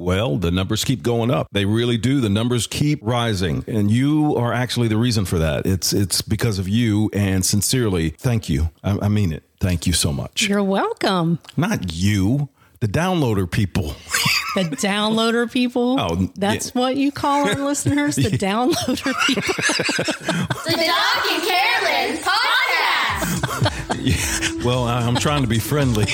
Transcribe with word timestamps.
Well, 0.00 0.38
the 0.38 0.50
numbers 0.50 0.82
keep 0.84 1.02
going 1.02 1.30
up. 1.30 1.48
They 1.52 1.66
really 1.66 1.98
do. 1.98 2.20
The 2.20 2.30
numbers 2.30 2.66
keep 2.66 3.00
rising. 3.02 3.64
And 3.66 3.90
you 3.90 4.34
are 4.36 4.52
actually 4.52 4.88
the 4.88 4.96
reason 4.96 5.26
for 5.26 5.38
that. 5.38 5.66
It's 5.66 5.92
it's 5.92 6.22
because 6.22 6.58
of 6.58 6.68
you 6.68 7.10
and 7.12 7.44
sincerely, 7.44 8.10
thank 8.10 8.48
you. 8.48 8.70
I, 8.82 8.98
I 9.02 9.08
mean 9.08 9.32
it. 9.32 9.42
Thank 9.60 9.86
you 9.86 9.92
so 9.92 10.10
much. 10.12 10.48
You're 10.48 10.64
welcome. 10.64 11.38
Not 11.56 11.92
you, 11.92 12.48
the 12.80 12.88
downloader 12.88 13.50
people. 13.50 13.94
The 14.56 14.64
downloader 14.64 15.48
people. 15.48 16.00
Oh, 16.00 16.28
that's 16.34 16.72
yeah. 16.74 16.80
what 16.80 16.96
you 16.96 17.12
call 17.12 17.46
our 17.46 17.54
listeners, 17.66 18.16
the 18.16 18.30
downloader 18.30 19.14
people. 19.24 19.42
The 20.64 20.74
Doc 20.76 21.26
and 21.30 21.42
Carolyn 21.46 22.16
podcast. 22.24 24.00
Yeah. 24.00 24.64
well, 24.64 24.88
I'm 24.88 25.14
trying 25.14 25.42
to 25.42 25.48
be 25.48 25.60
friendly. 25.60 26.06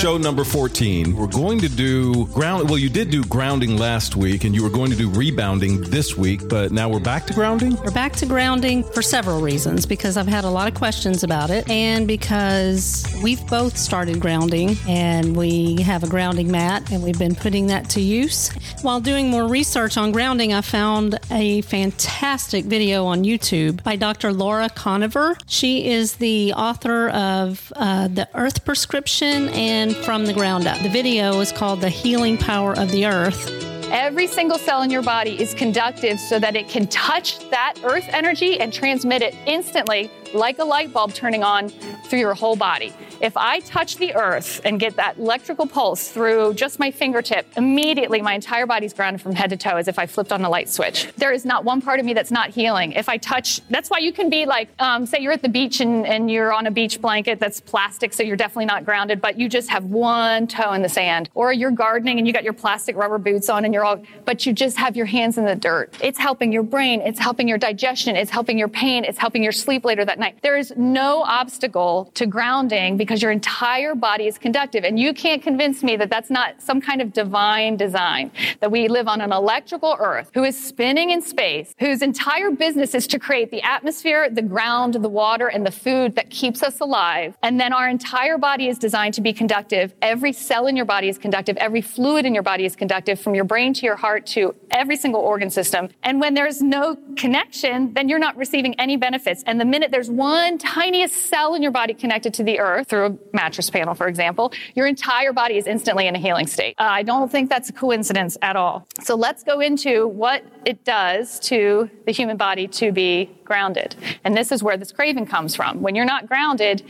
Show 0.00 0.16
number 0.16 0.44
14. 0.44 1.14
We're 1.14 1.26
going 1.26 1.58
to 1.58 1.68
do 1.68 2.24
ground. 2.28 2.70
Well, 2.70 2.78
you 2.78 2.88
did 2.88 3.10
do 3.10 3.22
grounding 3.24 3.76
last 3.76 4.16
week, 4.16 4.44
and 4.44 4.54
you 4.54 4.62
were 4.62 4.70
going 4.70 4.90
to 4.90 4.96
do 4.96 5.10
rebounding 5.10 5.82
this 5.82 6.16
week, 6.16 6.48
but 6.48 6.72
now 6.72 6.88
we're 6.88 7.00
back 7.00 7.26
to 7.26 7.34
grounding? 7.34 7.76
We're 7.76 7.90
back 7.90 8.14
to 8.14 8.24
grounding 8.24 8.82
for 8.82 9.02
several 9.02 9.42
reasons 9.42 9.84
because 9.84 10.16
I've 10.16 10.26
had 10.26 10.44
a 10.44 10.48
lot 10.48 10.68
of 10.68 10.74
questions 10.74 11.22
about 11.22 11.50
it, 11.50 11.68
and 11.68 12.08
because 12.08 13.06
we've 13.22 13.46
both 13.48 13.76
started 13.76 14.20
grounding 14.20 14.78
and 14.88 15.36
we 15.36 15.82
have 15.82 16.02
a 16.02 16.08
grounding 16.08 16.50
mat 16.50 16.90
and 16.90 17.02
we've 17.02 17.18
been 17.18 17.34
putting 17.34 17.66
that 17.66 17.90
to 17.90 18.00
use. 18.00 18.48
While 18.80 19.00
doing 19.00 19.28
more 19.28 19.46
research 19.46 19.98
on 19.98 20.12
grounding, 20.12 20.54
I 20.54 20.62
found 20.62 21.18
a 21.30 21.60
fantastic 21.60 22.64
video 22.64 23.04
on 23.04 23.24
YouTube 23.24 23.82
by 23.82 23.96
Dr. 23.96 24.32
Laura 24.32 24.70
Koniver. 24.70 25.38
She 25.46 25.90
is 25.90 26.14
the 26.14 26.54
author 26.54 27.10
of 27.10 27.70
uh, 27.76 28.08
The 28.08 28.30
Earth 28.34 28.64
Prescription 28.64 29.50
and 29.50 29.89
From 29.94 30.26
the 30.26 30.32
Ground 30.32 30.66
Up. 30.66 30.80
The 30.82 30.88
video 30.88 31.40
is 31.40 31.52
called 31.52 31.80
The 31.80 31.88
Healing 31.88 32.38
Power 32.38 32.78
of 32.78 32.90
the 32.90 33.06
Earth. 33.06 33.48
Every 33.90 34.26
single 34.26 34.58
cell 34.58 34.82
in 34.82 34.90
your 34.90 35.02
body 35.02 35.40
is 35.40 35.52
conductive 35.54 36.20
so 36.20 36.38
that 36.38 36.54
it 36.54 36.68
can 36.68 36.86
touch 36.86 37.38
that 37.50 37.74
earth 37.82 38.06
energy 38.10 38.60
and 38.60 38.72
transmit 38.72 39.22
it 39.22 39.34
instantly, 39.46 40.10
like 40.32 40.58
a 40.58 40.64
light 40.64 40.92
bulb 40.92 41.12
turning 41.14 41.42
on 41.42 41.70
through 42.04 42.20
your 42.20 42.34
whole 42.34 42.56
body. 42.56 42.92
If 43.20 43.36
I 43.36 43.60
touch 43.60 43.96
the 43.96 44.14
earth 44.14 44.62
and 44.64 44.80
get 44.80 44.96
that 44.96 45.18
electrical 45.18 45.66
pulse 45.66 46.08
through 46.08 46.54
just 46.54 46.78
my 46.78 46.90
fingertip, 46.90 47.46
immediately 47.54 48.22
my 48.22 48.32
entire 48.32 48.64
body's 48.64 48.94
grounded 48.94 49.20
from 49.20 49.34
head 49.34 49.50
to 49.50 49.58
toe 49.58 49.76
as 49.76 49.88
if 49.88 49.98
I 49.98 50.06
flipped 50.06 50.32
on 50.32 50.42
a 50.42 50.48
light 50.48 50.70
switch. 50.70 51.06
There 51.18 51.30
is 51.30 51.44
not 51.44 51.62
one 51.62 51.82
part 51.82 52.00
of 52.00 52.06
me 52.06 52.14
that's 52.14 52.30
not 52.30 52.48
healing. 52.48 52.92
If 52.92 53.10
I 53.10 53.18
touch, 53.18 53.60
that's 53.68 53.90
why 53.90 53.98
you 53.98 54.10
can 54.10 54.30
be 54.30 54.46
like, 54.46 54.70
um, 54.78 55.04
say 55.04 55.18
you're 55.20 55.32
at 55.32 55.42
the 55.42 55.50
beach 55.50 55.80
and, 55.80 56.06
and 56.06 56.30
you're 56.30 56.50
on 56.50 56.66
a 56.66 56.70
beach 56.70 56.98
blanket 57.02 57.38
that's 57.38 57.60
plastic, 57.60 58.14
so 58.14 58.22
you're 58.22 58.38
definitely 58.38 58.64
not 58.64 58.86
grounded, 58.86 59.20
but 59.20 59.38
you 59.38 59.50
just 59.50 59.68
have 59.68 59.84
one 59.84 60.46
toe 60.46 60.72
in 60.72 60.80
the 60.80 60.88
sand. 60.88 61.28
Or 61.34 61.52
you're 61.52 61.70
gardening 61.72 62.16
and 62.16 62.26
you 62.26 62.32
got 62.32 62.44
your 62.44 62.54
plastic 62.54 62.96
rubber 62.96 63.18
boots 63.18 63.50
on 63.50 63.66
and 63.66 63.74
you're 63.74 63.84
all, 63.84 64.02
but 64.24 64.46
you 64.46 64.54
just 64.54 64.78
have 64.78 64.96
your 64.96 65.06
hands 65.06 65.36
in 65.36 65.44
the 65.44 65.54
dirt. 65.54 65.94
It's 66.02 66.18
helping 66.18 66.52
your 66.52 66.62
brain, 66.62 67.02
it's 67.02 67.18
helping 67.18 67.48
your 67.48 67.58
digestion, 67.58 68.16
it's 68.16 68.30
helping 68.30 68.56
your 68.56 68.68
pain, 68.68 69.04
it's 69.04 69.18
helping 69.18 69.42
your 69.42 69.52
sleep 69.52 69.84
later 69.84 70.06
that 70.06 70.18
night. 70.18 70.38
There 70.40 70.56
is 70.56 70.72
no 70.74 71.22
obstacle 71.22 72.10
to 72.14 72.24
grounding 72.24 72.96
because 72.96 73.09
your 73.18 73.30
entire 73.30 73.94
body 73.94 74.26
is 74.26 74.38
conductive. 74.38 74.84
And 74.84 74.98
you 74.98 75.12
can't 75.12 75.42
convince 75.42 75.82
me 75.82 75.96
that 75.96 76.10
that's 76.10 76.30
not 76.30 76.62
some 76.62 76.80
kind 76.80 77.02
of 77.02 77.12
divine 77.12 77.76
design, 77.76 78.30
that 78.60 78.70
we 78.70 78.88
live 78.88 79.08
on 79.08 79.20
an 79.20 79.32
electrical 79.32 79.96
earth 79.98 80.30
who 80.34 80.44
is 80.44 80.56
spinning 80.62 81.10
in 81.10 81.22
space, 81.22 81.74
whose 81.78 82.02
entire 82.02 82.50
business 82.50 82.94
is 82.94 83.06
to 83.08 83.18
create 83.18 83.50
the 83.50 83.62
atmosphere, 83.62 84.28
the 84.30 84.42
ground, 84.42 84.94
the 84.94 85.08
water, 85.08 85.48
and 85.48 85.66
the 85.66 85.70
food 85.70 86.14
that 86.14 86.30
keeps 86.30 86.62
us 86.62 86.80
alive. 86.80 87.36
And 87.42 87.58
then 87.60 87.72
our 87.72 87.88
entire 87.88 88.38
body 88.38 88.68
is 88.68 88.78
designed 88.78 89.14
to 89.14 89.20
be 89.20 89.32
conductive. 89.32 89.94
Every 90.02 90.32
cell 90.32 90.66
in 90.66 90.76
your 90.76 90.84
body 90.84 91.08
is 91.08 91.18
conductive. 91.18 91.56
Every 91.56 91.80
fluid 91.80 92.26
in 92.26 92.34
your 92.34 92.42
body 92.42 92.64
is 92.64 92.76
conductive 92.76 93.20
from 93.20 93.34
your 93.34 93.44
brain 93.44 93.74
to 93.74 93.86
your 93.86 93.96
heart 93.96 94.26
to 94.26 94.54
every 94.70 94.96
single 94.96 95.20
organ 95.20 95.50
system. 95.50 95.88
And 96.02 96.20
when 96.20 96.34
there's 96.34 96.62
no 96.62 96.96
connection, 97.16 97.94
then 97.94 98.08
you're 98.08 98.18
not 98.18 98.36
receiving 98.36 98.78
any 98.78 98.96
benefits. 98.96 99.42
And 99.46 99.60
the 99.60 99.64
minute 99.64 99.90
there's 99.90 100.10
one 100.10 100.58
tiniest 100.58 101.14
cell 101.26 101.54
in 101.54 101.62
your 101.62 101.72
body 101.72 101.94
connected 101.94 102.34
to 102.34 102.42
the 102.42 102.58
earth 102.58 102.88
through 102.88 102.99
a 103.06 103.18
mattress 103.32 103.70
panel, 103.70 103.94
for 103.94 104.08
example, 104.08 104.52
your 104.74 104.86
entire 104.86 105.32
body 105.32 105.56
is 105.56 105.66
instantly 105.66 106.06
in 106.06 106.14
a 106.14 106.18
healing 106.18 106.46
state. 106.46 106.74
Uh, 106.78 106.84
I 106.84 107.02
don't 107.02 107.30
think 107.30 107.48
that's 107.48 107.68
a 107.68 107.72
coincidence 107.72 108.36
at 108.42 108.56
all. 108.56 108.86
So 109.02 109.14
let's 109.14 109.42
go 109.42 109.60
into 109.60 110.08
what 110.08 110.44
it 110.64 110.84
does 110.84 111.40
to 111.40 111.90
the 112.06 112.12
human 112.12 112.36
body 112.36 112.66
to 112.68 112.92
be 112.92 113.30
grounded. 113.44 113.96
And 114.22 114.36
this 114.36 114.52
is 114.52 114.62
where 114.62 114.76
this 114.76 114.92
craving 114.92 115.26
comes 115.26 115.56
from. 115.56 115.82
When 115.82 115.96
you're 115.96 116.04
not 116.04 116.28
grounded, 116.28 116.84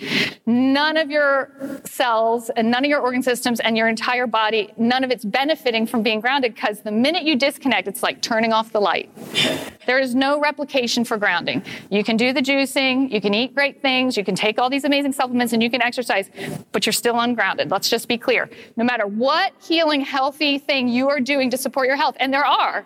none 0.45 0.99
of 0.99 1.11
your 1.11 1.51
cells 1.85 2.51
and 2.51 2.71
none 2.71 2.85
of 2.85 2.91
your 2.91 3.01
organ 3.01 3.23
systems 3.23 3.61
and 3.61 3.79
your 3.79 3.89
entire 3.89 4.27
body, 4.27 4.71
none 4.77 5.03
of 5.03 5.11
it's 5.11 5.25
benefiting 5.25 5.87
from 5.87 6.03
being 6.03 6.21
grounded 6.21 6.55
because 6.55 6.83
the 6.83 6.93
minute 6.93 7.23
you 7.23 7.35
disconnect, 7.35 7.89
it's 7.89 8.03
like 8.03 8.21
turning 8.21 8.53
off 8.53 8.73
the 8.73 8.81
light. 8.81 9.09
There 9.87 9.99
is 9.99 10.15
no 10.15 10.39
replication 10.39 11.05
for 11.07 11.17
grounding. 11.17 11.65
You 11.91 12.05
can 12.05 12.19
do 12.19 12.35
the 12.35 12.43
juicing, 12.43 13.11
you 13.11 13.23
can 13.23 13.33
eat 13.33 13.55
great 13.55 13.81
things, 13.81 14.17
you 14.19 14.25
can 14.25 14.35
take 14.35 14.59
all 14.59 14.69
these 14.69 14.85
amazing 14.85 15.13
supplements, 15.13 15.55
and 15.55 15.63
you 15.63 15.71
can 15.71 15.81
exercise, 16.01 16.31
but 16.73 16.87
you're 16.87 16.93
still 16.93 17.19
ungrounded. 17.21 17.71
Let's 17.71 17.89
just 17.91 18.09
be 18.09 18.17
clear. 18.17 18.49
No 18.77 18.85
matter 18.85 19.07
what 19.07 19.53
healing, 19.63 20.01
healthy 20.01 20.59
thing 20.59 20.89
you 20.89 21.09
are 21.11 21.21
doing 21.21 21.51
to 21.51 21.59
support 21.59 21.87
your 21.87 21.97
health, 21.97 22.17
and 22.19 22.33
there 22.33 22.45
are 22.45 22.85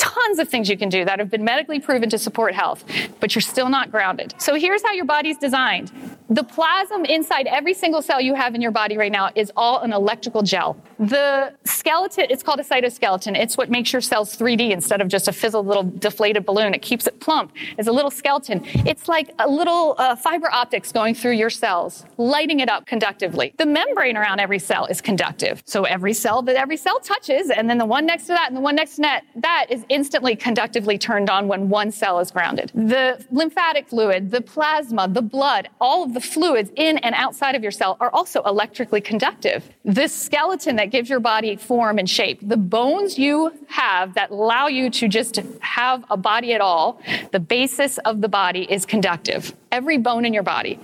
tons 0.00 0.38
of 0.38 0.48
things 0.48 0.68
you 0.70 0.78
can 0.78 0.88
do 0.88 1.04
that 1.04 1.18
have 1.18 1.30
been 1.30 1.44
medically 1.44 1.78
proven 1.78 2.08
to 2.08 2.18
support 2.18 2.54
health, 2.54 2.84
but 3.20 3.34
you're 3.34 3.42
still 3.42 3.68
not 3.68 3.90
grounded. 3.90 4.34
So 4.38 4.54
here's 4.54 4.82
how 4.82 4.92
your 4.92 5.04
body's 5.04 5.36
designed. 5.36 5.92
The 6.30 6.44
plasm 6.44 7.04
inside 7.04 7.46
every 7.48 7.74
single 7.74 8.00
cell 8.00 8.20
you 8.20 8.34
have 8.34 8.54
in 8.54 8.62
your 8.62 8.70
body 8.70 8.96
right 8.96 9.10
now 9.10 9.30
is 9.34 9.52
all 9.56 9.80
an 9.80 9.92
electrical 9.92 10.42
gel. 10.42 10.76
The 11.00 11.52
skeleton, 11.64 12.26
it's 12.30 12.42
called 12.42 12.60
a 12.60 12.62
cytoskeleton. 12.62 13.36
It's 13.36 13.58
what 13.58 13.68
makes 13.68 13.92
your 13.92 14.00
cells 14.00 14.36
3D 14.38 14.70
instead 14.70 15.00
of 15.00 15.08
just 15.08 15.28
a 15.28 15.32
fizzled 15.32 15.66
little 15.66 15.82
deflated 15.82 16.46
balloon. 16.46 16.72
It 16.72 16.82
keeps 16.82 17.06
it 17.06 17.18
plump. 17.20 17.52
It's 17.76 17.88
a 17.88 17.92
little 17.92 18.12
skeleton. 18.12 18.62
It's 18.86 19.08
like 19.08 19.34
a 19.40 19.50
little 19.50 19.96
uh, 19.98 20.14
fiber 20.14 20.48
optics 20.52 20.92
going 20.92 21.14
through 21.14 21.32
your 21.32 21.50
cells, 21.50 22.06
lighting 22.16 22.60
it 22.60 22.70
up 22.70 22.86
conductively. 22.86 23.52
The 23.58 23.66
membrane 23.66 24.16
around 24.16 24.38
every 24.38 24.60
cell 24.60 24.86
is 24.86 25.00
conductive. 25.00 25.62
So 25.66 25.82
every 25.82 26.14
cell 26.14 26.42
that 26.42 26.54
every 26.54 26.76
cell 26.76 27.00
touches, 27.00 27.50
and 27.50 27.68
then 27.68 27.78
the 27.78 27.86
one 27.86 28.06
next 28.06 28.24
to 28.24 28.32
that 28.34 28.46
and 28.48 28.56
the 28.56 28.60
one 28.60 28.76
next 28.76 28.96
to 28.96 29.02
that, 29.02 29.24
that 29.36 29.66
is 29.68 29.84
instantly 29.90 30.34
conductively 30.36 30.96
turned 30.96 31.28
on 31.28 31.48
when 31.48 31.68
one 31.68 31.90
cell 31.90 32.18
is 32.20 32.30
grounded. 32.30 32.70
The 32.74 33.22
lymphatic 33.30 33.88
fluid, 33.88 34.30
the 34.30 34.40
plasma, 34.40 35.08
the 35.08 35.20
blood, 35.20 35.68
all 35.80 36.04
of 36.04 36.14
the 36.14 36.20
fluids 36.20 36.70
in 36.76 36.96
and 36.98 37.14
outside 37.14 37.54
of 37.54 37.62
your 37.62 37.72
cell 37.72 37.98
are 38.00 38.10
also 38.10 38.42
electrically 38.44 39.00
conductive. 39.00 39.68
This 39.84 40.14
skeleton 40.14 40.76
that 40.76 40.86
gives 40.86 41.10
your 41.10 41.20
body 41.20 41.56
form 41.56 41.98
and 41.98 42.08
shape, 42.08 42.38
the 42.40 42.56
bones 42.56 43.18
you 43.18 43.52
have 43.68 44.14
that 44.14 44.30
allow 44.30 44.68
you 44.68 44.88
to 44.90 45.08
just 45.08 45.40
have 45.60 46.04
a 46.08 46.16
body 46.16 46.54
at 46.54 46.60
all, 46.60 47.00
the 47.32 47.40
basis 47.40 47.98
of 47.98 48.20
the 48.20 48.28
body 48.28 48.62
is 48.70 48.86
conductive. 48.86 49.54
Every 49.72 49.98
bone 49.98 50.24
in 50.24 50.34
your 50.34 50.42
body. 50.42 50.78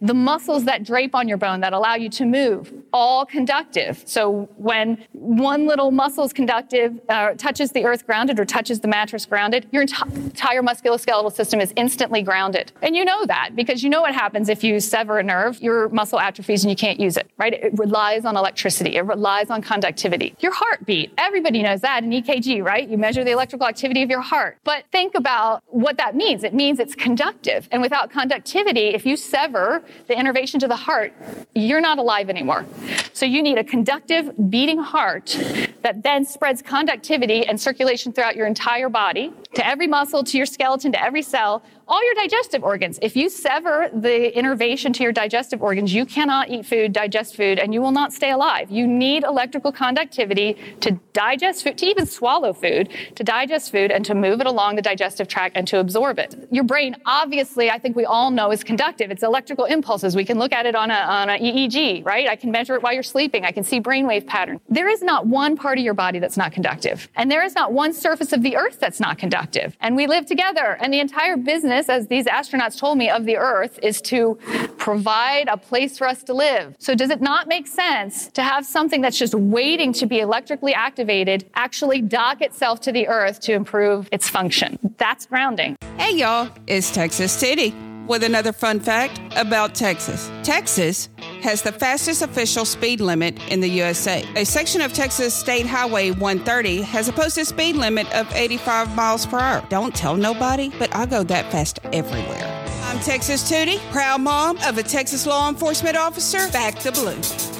The 0.00 0.14
muscles 0.14 0.64
that 0.64 0.82
drape 0.82 1.14
on 1.14 1.28
your 1.28 1.38
bone 1.38 1.60
that 1.60 1.72
allow 1.72 1.94
you 1.94 2.10
to 2.10 2.26
move, 2.26 2.72
all 2.92 3.24
conductive. 3.24 4.02
So 4.04 4.48
when 4.56 5.04
one 5.12 5.66
little 5.66 5.90
muscle 5.90 6.24
is 6.24 6.32
conductive, 6.32 7.00
uh, 7.08 7.34
touches 7.34 7.72
the 7.72 7.84
earth 7.84 8.04
grounded 8.04 8.38
or 8.38 8.44
touches 8.44 8.80
the 8.80 8.88
mattress 8.88 9.24
grounded, 9.26 9.66
your 9.72 9.84
enti- 9.84 10.14
entire 10.14 10.62
musculoskeletal 10.62 11.32
system 11.32 11.60
is 11.60 11.72
instantly 11.76 12.20
grounded. 12.20 12.72
And 12.82 12.94
you 12.96 13.04
know 13.04 13.24
that 13.26 13.54
because 13.54 13.82
you 13.82 13.88
know 13.88 14.02
what 14.02 14.14
happens 14.14 14.48
if 14.48 14.62
you 14.62 14.80
sever 14.80 15.18
a 15.18 15.22
nerve, 15.22 15.62
your 15.62 15.88
muscle 15.88 16.20
atrophies 16.20 16.64
and 16.64 16.70
you 16.70 16.76
can't 16.76 17.00
use 17.00 17.16
it, 17.16 17.30
right? 17.38 17.54
It 17.54 17.78
relies 17.78 18.24
on 18.24 18.36
electricity. 18.36 18.96
It 18.96 19.06
relies 19.06 19.50
on 19.50 19.62
conductivity. 19.62 20.34
Your 20.40 20.52
heartbeat, 20.52 21.12
everybody 21.16 21.62
knows 21.62 21.80
that 21.82 22.04
in 22.04 22.10
EKG, 22.10 22.62
right? 22.62 22.88
You 22.88 22.98
measure 22.98 23.24
the 23.24 23.30
electrical 23.30 23.66
activity 23.66 24.02
of 24.02 24.10
your 24.10 24.20
heart. 24.20 24.58
But 24.64 24.84
think 24.92 25.14
about 25.14 25.62
what 25.68 25.96
that 25.96 26.14
means. 26.16 26.44
It 26.44 26.54
means 26.54 26.80
it's 26.80 26.94
conductive. 26.94 27.68
And 27.70 27.80
without 27.80 28.10
conductivity, 28.16 28.88
if 28.94 29.04
you 29.04 29.14
sever 29.14 29.82
the 30.06 30.18
innervation 30.18 30.58
to 30.58 30.66
the 30.66 30.76
heart, 30.76 31.12
you're 31.54 31.82
not 31.82 31.98
alive 31.98 32.30
anymore. 32.30 32.64
So 33.12 33.26
you 33.26 33.42
need 33.42 33.58
a 33.58 33.64
conductive, 33.64 34.32
beating 34.48 34.78
heart 34.78 35.36
that 35.82 36.02
then 36.02 36.24
spreads 36.24 36.62
conductivity 36.62 37.46
and 37.46 37.60
circulation 37.60 38.14
throughout 38.14 38.34
your 38.34 38.46
entire 38.46 38.88
body 38.88 39.34
to 39.54 39.66
every 39.66 39.86
muscle, 39.86 40.24
to 40.24 40.38
your 40.38 40.46
skeleton, 40.46 40.92
to 40.92 41.02
every 41.02 41.20
cell, 41.20 41.62
all 41.88 42.04
your 42.04 42.14
digestive 42.14 42.64
organs. 42.64 42.98
If 43.00 43.16
you 43.16 43.28
sever 43.28 43.88
the 43.92 44.36
innervation 44.36 44.92
to 44.94 45.02
your 45.02 45.12
digestive 45.12 45.62
organs, 45.62 45.94
you 45.94 46.04
cannot 46.04 46.50
eat 46.50 46.66
food, 46.66 46.92
digest 46.92 47.36
food, 47.36 47.58
and 47.58 47.72
you 47.72 47.80
will 47.80 47.92
not 47.92 48.12
stay 48.12 48.30
alive. 48.30 48.70
You 48.70 48.86
need 48.86 49.22
electrical 49.22 49.70
conductivity 49.70 50.56
to 50.80 50.98
digest 51.12 51.62
food, 51.62 51.78
to 51.78 51.86
even 51.86 52.06
swallow 52.06 52.52
food, 52.52 52.88
to 53.14 53.22
digest 53.22 53.70
food, 53.70 53.90
and 53.90 54.04
to 54.04 54.14
move 54.14 54.40
it 54.40 54.46
along 54.46 54.76
the 54.76 54.82
digestive 54.82 55.28
tract 55.28 55.56
and 55.56 55.66
to 55.68 55.78
absorb 55.78 56.18
it. 56.18 56.34
Your 56.50 56.64
brain, 56.64 56.96
obviously, 57.06 57.70
I 57.70 57.78
think 57.78 57.94
we 57.94 58.04
all 58.04 58.30
know 58.30 58.50
is 58.50 58.64
conductive. 58.64 59.10
It's 59.10 59.22
electrical 59.22 59.64
impulses. 59.64 60.16
We 60.16 60.24
can 60.24 60.38
look 60.38 60.52
at 60.52 60.66
it 60.66 60.74
on 60.74 60.90
a, 60.90 60.94
on 60.94 61.30
a 61.30 61.38
EEG, 61.38 62.04
right? 62.04 62.28
I 62.28 62.36
can 62.36 62.50
measure 62.50 62.74
it 62.74 62.82
while 62.82 62.92
you're 62.92 63.02
sleeping. 63.04 63.44
I 63.44 63.52
can 63.52 63.62
see 63.62 63.80
brainwave 63.80 64.26
patterns. 64.26 64.60
There 64.68 64.88
is 64.88 65.02
not 65.02 65.26
one 65.26 65.56
part 65.56 65.78
of 65.78 65.84
your 65.84 65.94
body 65.94 66.18
that's 66.18 66.36
not 66.36 66.52
conductive. 66.52 67.08
And 67.14 67.30
there 67.30 67.44
is 67.44 67.54
not 67.54 67.72
one 67.72 67.92
surface 67.92 68.32
of 68.32 68.42
the 68.42 68.56
earth 68.56 68.80
that's 68.80 68.98
not 68.98 69.18
conductive. 69.18 69.76
And 69.80 69.94
we 69.94 70.08
live 70.08 70.26
together. 70.26 70.76
And 70.80 70.92
the 70.92 71.00
entire 71.00 71.36
business, 71.36 71.75
as 71.88 72.06
these 72.08 72.26
astronauts 72.26 72.78
told 72.78 72.98
me, 72.98 73.10
of 73.10 73.24
the 73.24 73.36
earth 73.36 73.78
is 73.82 74.00
to 74.02 74.38
provide 74.78 75.48
a 75.48 75.56
place 75.56 75.98
for 75.98 76.06
us 76.06 76.22
to 76.24 76.34
live. 76.34 76.74
So 76.78 76.94
does 76.94 77.10
it 77.10 77.20
not 77.20 77.48
make 77.48 77.66
sense 77.66 78.28
to 78.28 78.42
have 78.42 78.64
something 78.64 79.00
that's 79.00 79.18
just 79.18 79.34
waiting 79.34 79.92
to 79.94 80.06
be 80.06 80.20
electrically 80.20 80.74
activated 80.74 81.48
actually 81.54 82.00
dock 82.02 82.40
itself 82.40 82.80
to 82.82 82.92
the 82.92 83.06
earth 83.08 83.40
to 83.40 83.52
improve 83.52 84.08
its 84.12 84.28
function? 84.28 84.78
That's 84.96 85.26
grounding. 85.26 85.76
Hey 85.98 86.16
y'all, 86.16 86.50
it's 86.66 86.90
Texas 86.90 87.40
Tootie 87.42 87.95
with 88.06 88.22
another 88.22 88.52
fun 88.52 88.80
fact 88.80 89.20
about 89.36 89.74
Texas. 89.74 90.30
Texas 90.42 91.08
has 91.42 91.62
the 91.62 91.72
fastest 91.72 92.22
official 92.22 92.64
speed 92.64 93.00
limit 93.00 93.38
in 93.50 93.60
the 93.60 93.68
USA. 93.68 94.24
A 94.36 94.44
section 94.44 94.80
of 94.80 94.92
Texas 94.92 95.34
State 95.34 95.66
Highway 95.66 96.10
130 96.10 96.82
has 96.82 97.08
a 97.08 97.12
posted 97.12 97.46
speed 97.46 97.76
limit 97.76 98.12
of 98.14 98.30
85 98.34 98.94
miles 98.94 99.26
per 99.26 99.38
hour. 99.38 99.64
Don't 99.68 99.94
tell 99.94 100.16
nobody, 100.16 100.70
but 100.78 100.94
I 100.94 101.06
go 101.06 101.22
that 101.24 101.50
fast 101.52 101.80
everywhere. 101.92 102.64
I'm 102.84 103.00
Texas 103.00 103.50
Tootie, 103.50 103.78
proud 103.90 104.20
mom 104.20 104.58
of 104.58 104.78
a 104.78 104.82
Texas 104.82 105.26
law 105.26 105.48
enforcement 105.48 105.96
officer. 105.96 106.50
Back 106.50 106.78
the 106.80 106.92
blue. 106.92 107.55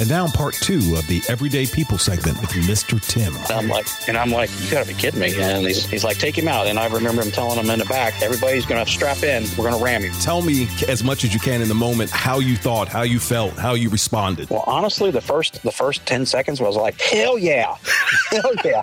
And 0.00 0.08
now 0.08 0.26
part 0.28 0.54
two 0.54 0.96
of 0.96 1.06
the 1.08 1.22
Everyday 1.28 1.66
People 1.66 1.98
segment 1.98 2.40
with 2.40 2.48
Mr. 2.52 2.98
Tim. 3.06 3.34
I'm 3.54 3.68
like, 3.68 3.86
and 4.08 4.16
I'm 4.16 4.30
like, 4.30 4.48
you 4.62 4.70
gotta 4.70 4.88
be 4.88 4.94
kidding 4.94 5.20
me. 5.20 5.38
And 5.38 5.66
he's, 5.66 5.84
he's 5.84 6.04
like, 6.04 6.16
take 6.16 6.38
him 6.38 6.48
out. 6.48 6.66
And 6.66 6.78
I 6.78 6.86
remember 6.86 7.20
him 7.20 7.30
telling 7.30 7.58
him 7.58 7.68
in 7.68 7.80
the 7.80 7.84
back, 7.84 8.22
everybody's 8.22 8.64
gonna 8.64 8.86
strap 8.86 9.22
in. 9.22 9.44
We're 9.58 9.70
gonna 9.70 9.84
ram 9.84 10.02
you. 10.02 10.10
Tell 10.12 10.40
me 10.40 10.68
as 10.88 11.04
much 11.04 11.22
as 11.24 11.34
you 11.34 11.40
can 11.40 11.60
in 11.60 11.68
the 11.68 11.74
moment 11.74 12.08
how 12.08 12.38
you 12.38 12.56
thought, 12.56 12.88
how 12.88 13.02
you 13.02 13.20
felt, 13.20 13.52
how 13.58 13.74
you 13.74 13.90
responded. 13.90 14.48
Well, 14.48 14.64
honestly, 14.66 15.10
the 15.10 15.20
first 15.20 15.62
the 15.62 15.70
first 15.70 16.06
ten 16.06 16.24
seconds 16.24 16.62
was 16.62 16.76
like, 16.76 16.98
hell 16.98 17.36
yeah, 17.36 17.76
hell 18.30 18.54
yeah. 18.64 18.80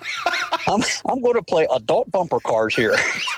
I'm 0.68 0.84
I'm 1.08 1.22
going 1.22 1.36
to 1.36 1.42
play 1.42 1.68
adult 1.74 2.12
bumper 2.12 2.40
cars 2.42 2.76
here. 2.76 2.96